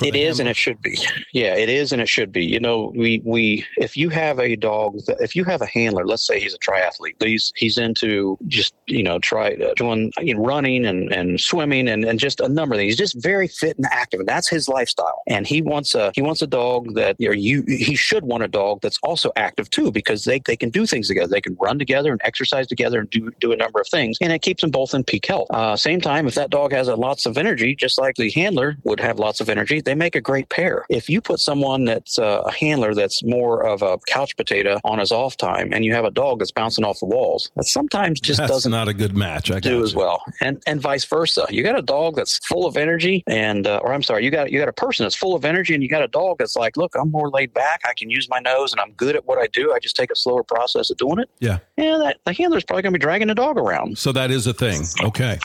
It 0.00 0.16
is, 0.16 0.40
and 0.40 0.48
it 0.48 0.56
should 0.56 0.80
be. 0.80 0.98
Yeah, 1.32 1.54
it 1.54 1.68
is, 1.68 1.92
and 1.92 2.00
it 2.00 2.08
should 2.08 2.32
be. 2.32 2.44
You 2.44 2.58
know, 2.58 2.92
we 2.96 3.20
we 3.24 3.66
if 3.76 3.96
you 3.96 4.08
have 4.08 4.38
a 4.38 4.56
dog, 4.56 4.98
that, 5.06 5.20
if 5.20 5.36
you 5.36 5.44
have 5.44 5.60
a 5.60 5.66
handler, 5.66 6.06
let's 6.06 6.26
say 6.26 6.40
he's 6.40 6.54
a 6.54 6.58
triathlete, 6.58 7.22
he's 7.22 7.52
he's 7.56 7.76
into 7.76 8.38
just 8.48 8.74
you 8.86 9.02
know 9.02 9.18
try 9.18 9.52
uh, 9.52 9.74
doing 9.74 10.10
you 10.20 10.34
know, 10.34 10.42
running 10.42 10.86
and, 10.86 11.12
and 11.12 11.40
swimming 11.40 11.88
and, 11.88 12.04
and 12.04 12.18
just 12.18 12.40
a 12.40 12.48
number 12.48 12.74
of 12.74 12.78
things. 12.78 12.92
He's 12.92 12.98
just 12.98 13.22
very 13.22 13.48
fit 13.48 13.76
and 13.76 13.86
active, 13.90 14.20
and 14.20 14.28
that's 14.28 14.48
his 14.48 14.66
lifestyle. 14.66 15.22
And 15.26 15.46
he 15.46 15.60
wants 15.60 15.94
a 15.94 16.10
he 16.14 16.22
wants 16.22 16.40
a 16.40 16.46
dog 16.46 16.94
that 16.94 17.16
or 17.20 17.34
you 17.34 17.62
he 17.68 17.94
should 17.94 18.24
want 18.24 18.42
a 18.42 18.48
dog 18.48 18.80
that's 18.80 18.98
also 19.02 19.30
active 19.36 19.68
too 19.68 19.92
because 19.92 20.24
they 20.24 20.40
they 20.40 20.56
can 20.56 20.70
do 20.70 20.86
things 20.86 21.08
together. 21.08 21.28
They 21.28 21.42
can 21.42 21.56
run 21.60 21.78
together 21.78 22.12
and 22.12 22.20
exercise 22.24 22.66
together 22.66 22.98
and 22.98 23.10
do 23.10 23.30
do 23.40 23.52
a 23.52 23.56
number 23.56 23.80
of 23.80 23.88
things, 23.88 24.16
and 24.22 24.32
it 24.32 24.40
keeps 24.40 24.62
them 24.62 24.70
both 24.70 24.94
in 24.94 25.04
peak 25.04 25.26
health. 25.26 25.48
Uh, 25.50 25.76
same 25.76 26.00
time, 26.00 26.26
if 26.26 26.34
that 26.34 26.48
dog 26.48 26.72
has 26.72 26.88
a 26.88 26.96
lots 26.96 27.26
of 27.26 27.36
energy, 27.36 27.74
just 27.74 27.98
like 27.98 28.16
the 28.16 28.30
handler 28.30 28.76
would 28.84 29.00
have 29.00 29.18
lots 29.18 29.40
of 29.40 29.50
energy, 29.50 29.81
they 29.84 29.94
make 29.94 30.14
a 30.14 30.20
great 30.20 30.48
pair. 30.48 30.84
If 30.88 31.08
you 31.08 31.20
put 31.20 31.40
someone 31.40 31.84
that's 31.84 32.18
uh, 32.18 32.42
a 32.46 32.52
handler 32.52 32.94
that's 32.94 33.22
more 33.24 33.64
of 33.66 33.82
a 33.82 33.98
couch 34.06 34.36
potato 34.36 34.78
on 34.84 34.98
his 34.98 35.12
off 35.12 35.36
time, 35.36 35.72
and 35.72 35.84
you 35.84 35.94
have 35.94 36.04
a 36.04 36.10
dog 36.10 36.38
that's 36.38 36.52
bouncing 36.52 36.84
off 36.84 36.98
the 37.00 37.06
walls, 37.06 37.50
that 37.56 37.64
sometimes 37.64 38.20
just 38.20 38.38
That's 38.38 38.50
doesn't 38.50 38.72
not 38.72 38.88
a 38.88 38.94
good 38.94 39.16
match. 39.16 39.50
I 39.50 39.60
do 39.60 39.78
got 39.78 39.84
as 39.84 39.94
well, 39.94 40.22
and 40.40 40.62
and 40.66 40.80
vice 40.80 41.04
versa. 41.04 41.46
You 41.50 41.62
got 41.62 41.78
a 41.78 41.82
dog 41.82 42.16
that's 42.16 42.38
full 42.46 42.66
of 42.66 42.76
energy, 42.76 43.22
and 43.26 43.66
uh, 43.66 43.80
or 43.82 43.92
I'm 43.92 44.02
sorry, 44.02 44.24
you 44.24 44.30
got 44.30 44.50
you 44.50 44.58
got 44.58 44.68
a 44.68 44.72
person 44.72 45.04
that's 45.04 45.16
full 45.16 45.34
of 45.34 45.44
energy, 45.44 45.74
and 45.74 45.82
you 45.82 45.88
got 45.88 46.02
a 46.02 46.08
dog 46.08 46.38
that's 46.38 46.56
like, 46.56 46.76
look, 46.76 46.94
I'm 46.96 47.10
more 47.10 47.30
laid 47.30 47.52
back. 47.54 47.80
I 47.84 47.94
can 47.96 48.10
use 48.10 48.28
my 48.28 48.38
nose, 48.40 48.72
and 48.72 48.80
I'm 48.80 48.92
good 48.92 49.16
at 49.16 49.26
what 49.26 49.38
I 49.38 49.46
do. 49.48 49.72
I 49.72 49.78
just 49.78 49.96
take 49.96 50.10
a 50.10 50.16
slower 50.16 50.42
process 50.42 50.90
of 50.90 50.96
doing 50.96 51.18
it. 51.18 51.28
Yeah. 51.40 51.58
Yeah, 51.76 51.98
that 51.98 52.18
the 52.24 52.32
handler's 52.32 52.64
probably 52.64 52.82
going 52.82 52.92
to 52.92 52.98
be 52.98 53.02
dragging 53.02 53.28
the 53.28 53.34
dog 53.34 53.58
around. 53.58 53.98
So 53.98 54.12
that 54.12 54.30
is 54.30 54.46
a 54.46 54.52
thing. 54.52 54.82
Okay. 55.02 55.38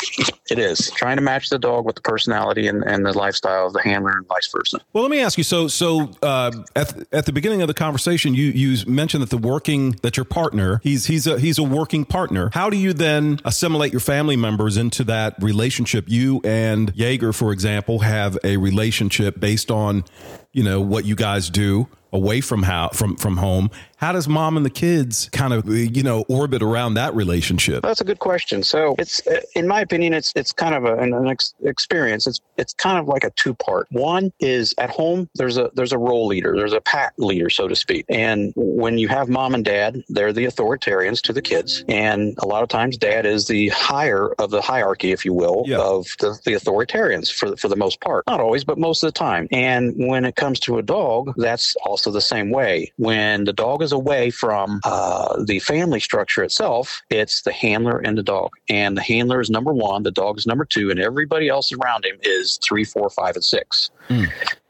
It 0.49 0.59
is 0.59 0.91
trying 0.91 1.17
to 1.17 1.23
match 1.23 1.49
the 1.49 1.59
dog 1.59 1.85
with 1.85 1.95
the 1.95 2.01
personality 2.01 2.67
and, 2.67 2.83
and 2.83 3.05
the 3.05 3.13
lifestyle 3.13 3.67
of 3.67 3.73
the 3.73 3.81
handler, 3.81 4.17
and 4.17 4.26
vice 4.27 4.49
versa. 4.51 4.79
Well, 4.93 5.03
let 5.03 5.11
me 5.11 5.19
ask 5.19 5.37
you. 5.37 5.43
So, 5.43 5.67
so 5.67 6.11
uh, 6.21 6.51
at 6.75 6.93
at 7.11 7.25
the 7.25 7.31
beginning 7.31 7.61
of 7.61 7.67
the 7.67 7.73
conversation, 7.73 8.33
you 8.33 8.47
you 8.47 8.85
mentioned 8.85 9.23
that 9.23 9.29
the 9.29 9.37
working 9.37 9.91
that 10.01 10.17
your 10.17 10.25
partner 10.25 10.79
he's 10.83 11.05
he's 11.05 11.27
a 11.27 11.39
he's 11.39 11.57
a 11.57 11.63
working 11.63 12.05
partner. 12.05 12.49
How 12.53 12.69
do 12.69 12.77
you 12.77 12.93
then 12.93 13.39
assimilate 13.45 13.91
your 13.91 13.99
family 13.99 14.35
members 14.35 14.77
into 14.77 15.03
that 15.05 15.35
relationship? 15.41 16.05
You 16.07 16.41
and 16.43 16.91
Jaeger, 16.95 17.33
for 17.33 17.51
example, 17.51 17.99
have 17.99 18.37
a 18.43 18.57
relationship 18.57 19.39
based 19.39 19.71
on 19.71 20.03
you 20.53 20.63
know 20.63 20.81
what 20.81 21.05
you 21.05 21.15
guys 21.15 21.49
do 21.49 21.87
away 22.13 22.41
from 22.41 22.63
how 22.63 22.89
from 22.89 23.15
from 23.15 23.37
home. 23.37 23.69
How 23.97 24.11
does 24.11 24.27
mom 24.27 24.57
and 24.57 24.65
the 24.65 24.69
kids 24.69 25.27
kind 25.31 25.53
of 25.53 25.67
you 25.67 26.03
know 26.03 26.23
orbit 26.29 26.61
around 26.61 26.93
that 26.95 27.15
relationship? 27.15 27.81
That's 27.81 27.99
a 28.01 28.03
good 28.05 28.19
question. 28.19 28.61
So 28.61 28.95
it's, 28.99 29.19
in 29.55 29.67
my 29.67 29.81
opinion, 29.81 30.13
it's 30.13 30.31
it's 30.35 30.51
kind 30.51 30.75
of 30.75 30.85
a, 30.85 30.97
an, 30.97 31.13
an 31.15 31.27
ex- 31.27 31.55
experience. 31.63 32.27
It's 32.27 32.39
it's 32.57 32.73
kind 32.75 32.99
of 32.99 33.07
like 33.07 33.23
a 33.23 33.31
two 33.31 33.55
part. 33.55 33.87
One 33.91 34.31
is 34.39 34.75
at 34.77 34.91
home. 34.91 35.27
There's 35.33 35.57
a 35.57 35.71
there's 35.73 35.93
a 35.93 35.97
role 35.97 36.27
leader. 36.27 36.53
There's 36.55 36.73
a 36.73 36.81
pack 36.81 37.13
leader, 37.17 37.49
so 37.49 37.67
to 37.67 37.75
speak. 37.75 38.05
And 38.07 38.53
when 38.55 38.99
you 38.99 39.07
have 39.07 39.29
mom 39.29 39.55
and 39.55 39.65
dad, 39.65 40.03
they're 40.09 40.31
the 40.33 40.45
authoritarians 40.45 41.19
to 41.23 41.33
the 41.33 41.41
kids. 41.41 41.83
And 41.87 42.35
a 42.37 42.45
lot 42.45 42.61
of 42.61 42.69
times, 42.69 42.97
dad 42.97 43.25
is 43.25 43.47
the 43.47 43.69
higher 43.69 44.33
of 44.33 44.51
the 44.51 44.61
hierarchy, 44.61 45.11
if 45.11 45.25
you 45.25 45.33
will, 45.33 45.63
Yeah. 45.65 45.79
of 45.79 46.05
the, 46.19 46.37
the 46.45 46.51
authoritarians 46.53 47.33
for 47.33 47.57
for 47.57 47.67
the 47.67 47.75
most 47.75 47.99
part. 48.01 48.25
Not 48.27 48.39
always, 48.41 48.63
but 48.63 48.77
most 48.77 49.01
of 49.01 49.07
the 49.07 49.17
time. 49.17 49.47
And 49.51 49.93
when 49.97 50.23
it 50.23 50.35
comes 50.35 50.59
to 50.61 50.77
a 50.77 50.83
dog, 50.83 51.33
that's 51.37 51.75
also 51.83 51.96
the 52.03 52.21
same 52.21 52.51
way. 52.51 52.91
When 52.97 53.45
the 53.45 53.53
dog 53.53 53.81
is 53.81 53.91
away 53.91 54.29
from 54.29 54.81
uh, 54.83 55.43
the 55.43 55.59
family 55.59 55.99
structure 55.99 56.43
itself, 56.43 57.01
it's 57.09 57.41
the 57.41 57.51
handler 57.51 57.99
and 57.99 58.17
the 58.17 58.23
dog. 58.23 58.51
And 58.69 58.97
the 58.97 59.01
handler 59.01 59.41
is 59.41 59.49
number 59.49 59.73
one, 59.73 60.03
the 60.03 60.11
dog 60.11 60.37
is 60.37 60.47
number 60.47 60.65
two, 60.65 60.89
and 60.89 60.99
everybody 60.99 61.49
else 61.49 61.71
around 61.71 62.05
him 62.05 62.17
is 62.23 62.59
three, 62.63 62.83
four, 62.83 63.09
five, 63.09 63.35
and 63.35 63.43
six. 63.43 63.89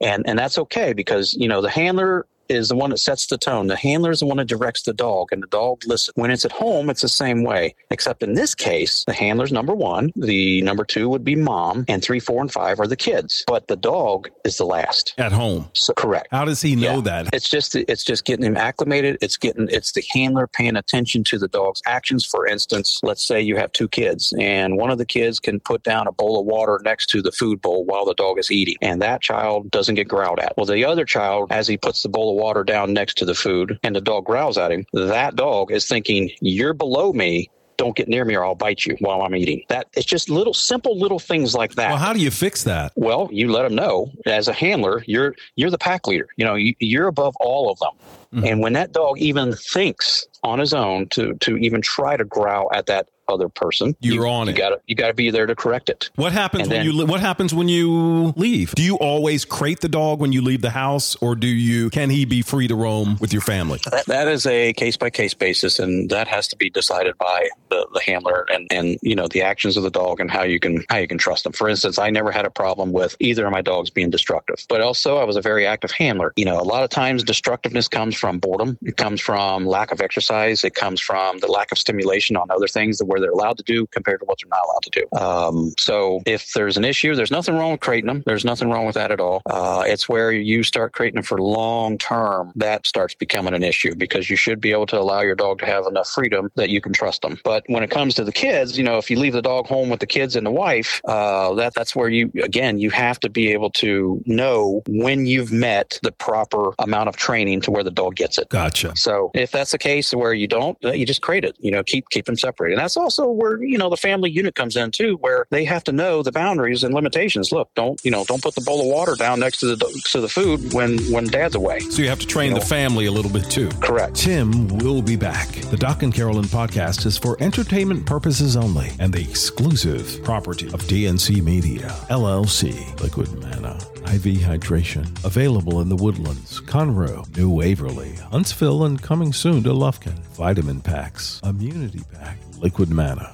And 0.02 0.28
and 0.28 0.38
that's 0.38 0.58
okay 0.58 0.94
because 0.94 1.34
you 1.34 1.48
know 1.48 1.62
the 1.62 1.70
handler 1.70 2.26
is 2.50 2.70
the 2.70 2.76
one 2.76 2.90
that 2.92 2.98
sets 3.00 3.28
the 3.28 3.38
tone. 3.38 3.68
The 3.68 3.76
handler 3.76 4.12
is 4.12 4.20
the 4.20 4.26
one 4.26 4.38
that 4.38 4.48
directs 4.48 4.84
the 4.84 4.94
dog, 4.94 5.30
and 5.32 5.42
the 5.44 5.48
dog 5.48 5.84
listens. 5.86 6.14
When 6.16 6.32
it's 6.32 6.46
at 6.46 6.52
home, 6.52 6.90
it's 6.90 7.02
the 7.02 7.10
same 7.10 7.44
way, 7.44 7.76
except 7.92 8.24
in 8.24 8.34
this 8.34 8.56
case, 8.56 9.04
the 9.06 9.14
handler's 9.14 9.52
number 9.52 9.74
one, 9.74 10.12
the 10.16 10.62
number 10.62 10.84
two 10.86 11.10
would 11.10 11.24
be 11.24 11.36
mom, 11.36 11.86
and 11.88 12.04
three, 12.04 12.20
four, 12.20 12.42
and 12.42 12.52
five 12.52 12.80
are 12.80 12.88
the 12.88 12.96
kids. 12.96 13.44
But 13.48 13.68
the 13.68 13.76
dog 13.76 14.30
is 14.44 14.58
the 14.58 14.66
last. 14.66 15.14
At 15.18 15.32
home, 15.32 15.70
So 15.74 15.94
correct. 15.94 16.28
how 16.32 16.46
does 16.46 16.62
he 16.62 16.76
know 16.76 16.96
Yeah. 16.96 17.02
that? 17.02 17.30
It's 17.34 17.50
just 17.50 17.76
it's 17.76 18.04
just 18.04 18.26
getting 18.26 18.46
him 18.46 18.58
acclimated. 18.58 19.18
It's 19.22 19.38
getting 19.38 19.68
it's 19.70 19.92
the 19.92 20.04
handler 20.14 20.48
paying 20.48 20.76
attention 20.76 21.24
to 21.26 21.38
the 21.40 21.48
dog's 21.48 21.82
actions. 21.86 22.26
For 22.26 22.48
instance, 22.48 23.00
let's 23.04 23.26
say 23.26 23.42
you 23.42 23.58
have 23.58 23.72
two 23.72 23.88
kids, 23.88 24.34
and 24.40 24.78
one 24.78 24.90
of 24.92 24.98
the 24.98 25.06
kids 25.06 25.40
can 25.40 25.60
put 25.60 25.84
down 25.84 26.08
a 26.08 26.12
bowl 26.12 26.40
of 26.40 26.46
water 26.46 26.80
next 26.84 27.08
to 27.08 27.22
the 27.22 27.32
food 27.32 27.62
bowl 27.62 27.86
while 27.86 28.06
the 28.06 28.14
dog 28.16 28.40
is 28.40 28.52
eating, 28.52 28.76
and 28.82 29.02
that 29.02 29.22
child 29.22 29.70
doesn't 29.72 29.96
get 29.96 30.08
growled 30.08 30.40
at. 30.40 30.54
Well, 30.58 30.66
the 30.66 30.86
other 30.86 31.06
child, 31.06 31.52
as 31.52 31.68
he 31.68 31.78
puts 31.78 32.04
the 32.04 32.10
bowl 32.10 32.32
of 32.32 32.37
water 32.38 32.64
down 32.64 32.94
next 32.94 33.18
to 33.18 33.26
the 33.26 33.36
food, 33.36 33.80
and 33.84 33.96
the 33.96 34.02
dog 34.02 34.26
growls 34.26 34.58
at 34.58 34.72
him, 34.72 34.86
that 34.94 35.36
dog 35.36 35.72
is 35.72 35.88
thinking, 35.88 36.30
"You're 36.42 36.74
below 36.74 37.14
me." 37.14 37.50
Don't 37.78 37.96
get 37.96 38.08
near 38.08 38.26
me 38.26 38.34
or 38.36 38.44
I'll 38.44 38.56
bite 38.56 38.88
you 38.88 38.98
while 39.02 39.22
I'm 39.22 39.36
eating. 39.36 39.62
That 39.70 39.86
it's 39.94 40.08
just 40.08 40.32
little 40.32 40.56
simple 40.56 40.98
little 40.98 41.20
things 41.20 41.54
like 41.54 41.76
that. 41.76 41.90
Well, 41.90 42.00
how 42.00 42.12
do 42.12 42.20
you 42.20 42.32
fix 42.32 42.64
that? 42.64 42.92
Well, 42.96 43.30
you 43.32 43.52
let 43.52 43.62
them 43.62 43.76
know 43.76 44.12
as 44.26 44.48
a 44.48 44.54
handler, 44.54 45.04
you're 45.06 45.36
you're 45.58 45.70
the 45.70 45.78
pack 45.78 46.08
leader. 46.08 46.28
You 46.38 46.46
know, 46.46 46.56
you, 46.56 46.74
you're 46.80 47.06
above 47.06 47.36
all 47.40 47.70
of 47.70 47.78
them. 47.78 47.92
Mm-hmm. 48.34 48.48
And 48.48 48.62
when 48.62 48.74
that 48.74 48.94
dog 48.94 49.20
even 49.20 49.54
thinks 49.54 50.26
on 50.44 50.58
his 50.58 50.74
own 50.74 51.08
to 51.10 51.36
to 51.36 51.56
even 51.58 51.82
try 51.84 52.18
to 52.18 52.26
growl 52.26 52.72
at 52.74 52.88
that 52.88 53.10
other 53.30 53.50
person, 53.50 53.96
You're 54.00 54.26
you, 54.26 54.32
on 54.32 54.48
you 54.48 54.54
it. 54.54 54.58
Gotta, 54.58 54.82
you 54.88 54.96
got 54.96 55.08
to 55.08 55.14
be 55.14 55.30
there 55.30 55.46
to 55.46 55.56
correct 55.56 55.90
it. 55.90 56.10
What 56.16 56.32
happens 56.32 56.64
And 56.64 56.72
when 56.72 56.86
then- 56.86 56.96
you 56.96 57.06
What 57.06 57.20
happens 57.20 57.54
when 57.54 57.68
you 57.68 58.34
leave? 58.36 58.74
Do 58.76 58.84
you 58.84 58.96
always 58.98 59.46
crate 59.46 59.82
the 59.82 59.90
dog 59.90 60.20
when 60.20 60.32
you 60.32 60.42
leave 60.42 60.62
the 60.62 60.70
house, 60.72 61.16
or 61.22 61.36
do 61.36 61.48
you? 61.48 61.90
Can 61.90 62.10
he 62.10 62.26
be 62.26 62.42
free 62.42 62.68
to 62.68 62.76
roam 62.76 63.18
with 63.20 63.34
your 63.34 63.42
family? 63.42 63.80
That, 63.92 64.06
that 64.08 64.28
is 64.28 64.46
a 64.46 64.74
case 64.74 64.98
by 64.98 65.10
case 65.10 65.34
basis, 65.34 65.80
and 65.80 66.10
that 66.10 66.28
has 66.28 66.48
to 66.50 66.56
be 66.58 66.70
decided 66.70 67.18
by 67.18 67.50
the, 67.70 67.88
the 67.94 68.02
handler 68.02 68.46
and, 68.52 68.68
and 68.72 68.98
you 69.02 69.16
know 69.16 69.28
the 69.28 69.42
actions 69.42 69.78
of 69.78 69.84
the 69.84 69.90
dog 69.92 70.20
and 70.20 70.30
how 70.32 70.44
you 70.44 70.60
can 70.60 70.84
how 70.90 70.98
you 70.98 71.08
can 71.08 71.18
trust 71.18 71.44
them. 71.44 71.54
For 71.54 71.70
instance, 71.70 71.98
I 72.00 72.10
never 72.10 72.32
had 72.32 72.46
a 72.46 72.50
problem 72.52 72.92
with 72.92 73.16
either 73.20 73.46
of 73.46 73.52
my 73.52 73.62
dogs 73.62 73.90
being 73.90 74.10
destructive, 74.10 74.66
but 74.70 74.82
also 74.82 75.18
I 75.18 75.24
was 75.24 75.36
a 75.36 75.42
very 75.42 75.66
active 75.66 75.92
handler. 75.92 76.34
You 76.36 76.46
know, 76.46 76.60
a 76.60 76.64
lot 76.64 76.84
of 76.84 76.90
times 76.90 77.24
destructiveness 77.24 77.88
comes 77.88 78.16
from 78.16 78.40
boredom. 78.40 78.78
It 78.82 78.98
comes 78.98 79.22
from 79.22 79.66
lack 79.66 79.92
of 79.92 80.02
exercise. 80.02 80.64
It 80.64 80.76
comes 80.76 81.02
from 81.02 81.40
the 81.40 81.48
lack 81.48 81.72
of 81.72 81.78
stimulation 81.78 82.36
on 82.36 82.50
other 82.52 82.68
things 82.68 82.98
that 82.98 83.06
where 83.18 83.22
they're 83.22 83.32
allowed 83.32 83.58
to 83.58 83.64
do 83.64 83.88
compared 83.88 84.20
to 84.20 84.26
what 84.26 84.38
they're 84.42 84.50
not 84.50 84.66
allowed 84.66 84.84
to 84.84 84.90
do. 84.90 85.18
Um, 85.18 85.74
so 85.78 86.22
if 86.26 86.54
there's 86.54 86.78
an 86.78 86.86
issue, 86.86 87.16
there's 87.16 87.32
nothing 87.32 87.56
wrong 87.56 87.72
with 87.72 87.82
creating 87.82 88.08
them. 88.08 88.24
There's 88.26 88.46
nothing 88.46 88.70
wrong 88.70 88.86
with 88.86 88.96
that 88.96 89.12
at 89.12 89.20
all. 89.20 89.42
Uh, 89.46 89.84
it's 89.86 90.08
where 90.08 90.32
you 90.32 90.64
start 90.64 90.94
creating 90.94 91.16
them 91.16 91.24
for 91.24 91.40
long 91.40 91.98
term 91.98 92.52
that 92.56 92.86
starts 92.86 93.16
becoming 93.16 93.54
an 93.54 93.64
issue 93.64 93.96
because 93.96 94.30
you 94.30 94.36
should 94.36 94.62
be 94.62 94.72
able 94.72 94.86
to 94.88 95.00
allow 95.00 95.22
your 95.22 95.36
dog 95.36 95.60
to 95.60 95.66
have 95.66 95.86
enough 95.88 96.08
freedom 96.08 96.52
that 96.56 96.70
you 96.70 96.82
can 96.82 96.94
trust 96.94 97.22
them. 97.22 97.40
But 97.44 97.64
when 97.68 97.84
it 97.84 97.90
comes 97.90 98.14
to 98.16 98.24
the 98.24 98.32
kids, 98.32 98.78
you 98.78 98.84
know, 98.84 98.98
if 98.98 99.10
you 99.10 99.18
leave 99.18 99.34
the 99.34 99.42
dog 99.42 99.68
home 99.68 99.90
with 99.90 100.00
the 100.00 100.08
kids 100.08 100.36
and 100.36 100.46
the 100.46 100.52
wife, 100.52 101.02
uh, 101.08 101.54
that 101.56 101.74
that's 101.74 101.96
where 101.96 102.10
you 102.10 102.32
again 102.44 102.80
you 102.80 102.90
have 102.92 103.20
to 103.22 103.30
be 103.30 103.52
able 103.52 103.72
to 103.72 104.22
know 104.26 104.82
when 104.88 105.26
you've 105.26 105.52
met 105.52 106.00
the 106.04 106.12
proper 106.12 106.74
amount 106.80 107.10
of 107.10 107.18
training 107.18 107.62
to 107.62 107.72
where 107.72 107.84
the 107.84 107.92
dog 107.92 108.16
gets 108.16 108.38
it. 108.38 108.50
Gotcha. 108.50 108.96
So 108.96 109.32
if 109.34 109.52
that's 109.52 109.72
the 109.72 109.78
case 109.78 110.14
where 110.14 110.34
you 110.34 110.48
don't, 110.48 110.78
uh, 110.84 110.92
you 110.92 111.06
just 111.06 111.22
create 111.22 111.44
it. 111.44 111.56
You 111.60 111.72
know, 111.72 111.84
keep 111.84 112.10
keep 112.10 112.26
them 112.26 112.38
separated. 112.38 112.76
And 112.78 112.84
that's 112.84 112.98
also 113.08 113.30
where 113.30 113.64
you 113.64 113.78
know 113.78 113.90
the 113.90 113.96
family 113.96 114.30
unit 114.30 114.54
comes 114.54 114.76
in 114.76 114.92
too, 114.92 115.16
where 115.22 115.48
they 115.50 115.64
have 115.64 115.82
to 115.86 115.94
know 115.94 116.22
the 116.22 116.32
boundaries 116.32 116.84
and 116.84 116.94
limitations. 116.94 117.54
Look, 117.54 117.70
don't 117.74 118.04
you 118.04 118.12
know, 118.12 118.26
don't 118.26 118.44
put 118.44 118.54
the 118.54 118.62
bowl 118.62 118.82
of 118.82 118.88
water 118.88 119.16
down 119.16 119.40
next 119.40 119.60
to 119.62 119.78
the 119.78 120.02
to 120.12 120.20
the 120.20 120.28
food 120.28 120.74
when 120.74 120.98
when 121.10 121.28
dad's 121.28 121.56
away. 121.56 121.80
So 121.80 122.02
you 122.02 122.10
have 122.10 122.20
to 122.20 122.28
train 122.28 122.52
You 122.52 122.60
the 122.60 122.66
family 122.66 123.06
a 123.06 123.12
little 123.12 123.32
bit 123.32 123.50
too. 123.50 123.70
Correct. 123.80 124.16
Tim 124.16 124.68
will 124.80 125.02
be 125.02 125.16
back. 125.16 125.48
The 125.72 125.78
Doc 125.78 126.04
and 126.04 126.14
Carolyn 126.14 126.46
podcast 126.46 127.06
is 127.06 127.18
for 127.18 127.42
entertainment 127.42 128.06
purposes 128.06 128.58
only 128.58 128.92
and 129.00 129.14
the 129.14 129.22
exclusive 129.22 130.22
property 130.26 130.68
of 130.68 130.82
DNC 130.84 131.42
Media, 131.42 131.88
LLC, 132.10 133.00
Liquid 133.02 133.32
Mana, 133.40 133.76
IV 134.14 134.44
Hydration. 134.44 135.06
Available 135.24 135.80
in 135.80 135.88
the 135.88 135.96
Woodlands, 135.96 136.60
Conroe, 136.60 137.24
New 137.38 137.50
Waverly, 137.50 138.16
Huntsville, 138.32 138.84
and 138.84 139.02
coming 139.02 139.32
soon 139.32 139.64
to 139.64 139.70
Lufkin. 139.70 140.18
Vitamin 140.36 140.82
packs, 140.82 141.40
immunity 141.44 142.04
pack, 142.14 142.38
Liquid 142.62 142.90
Mana. 142.90 143.34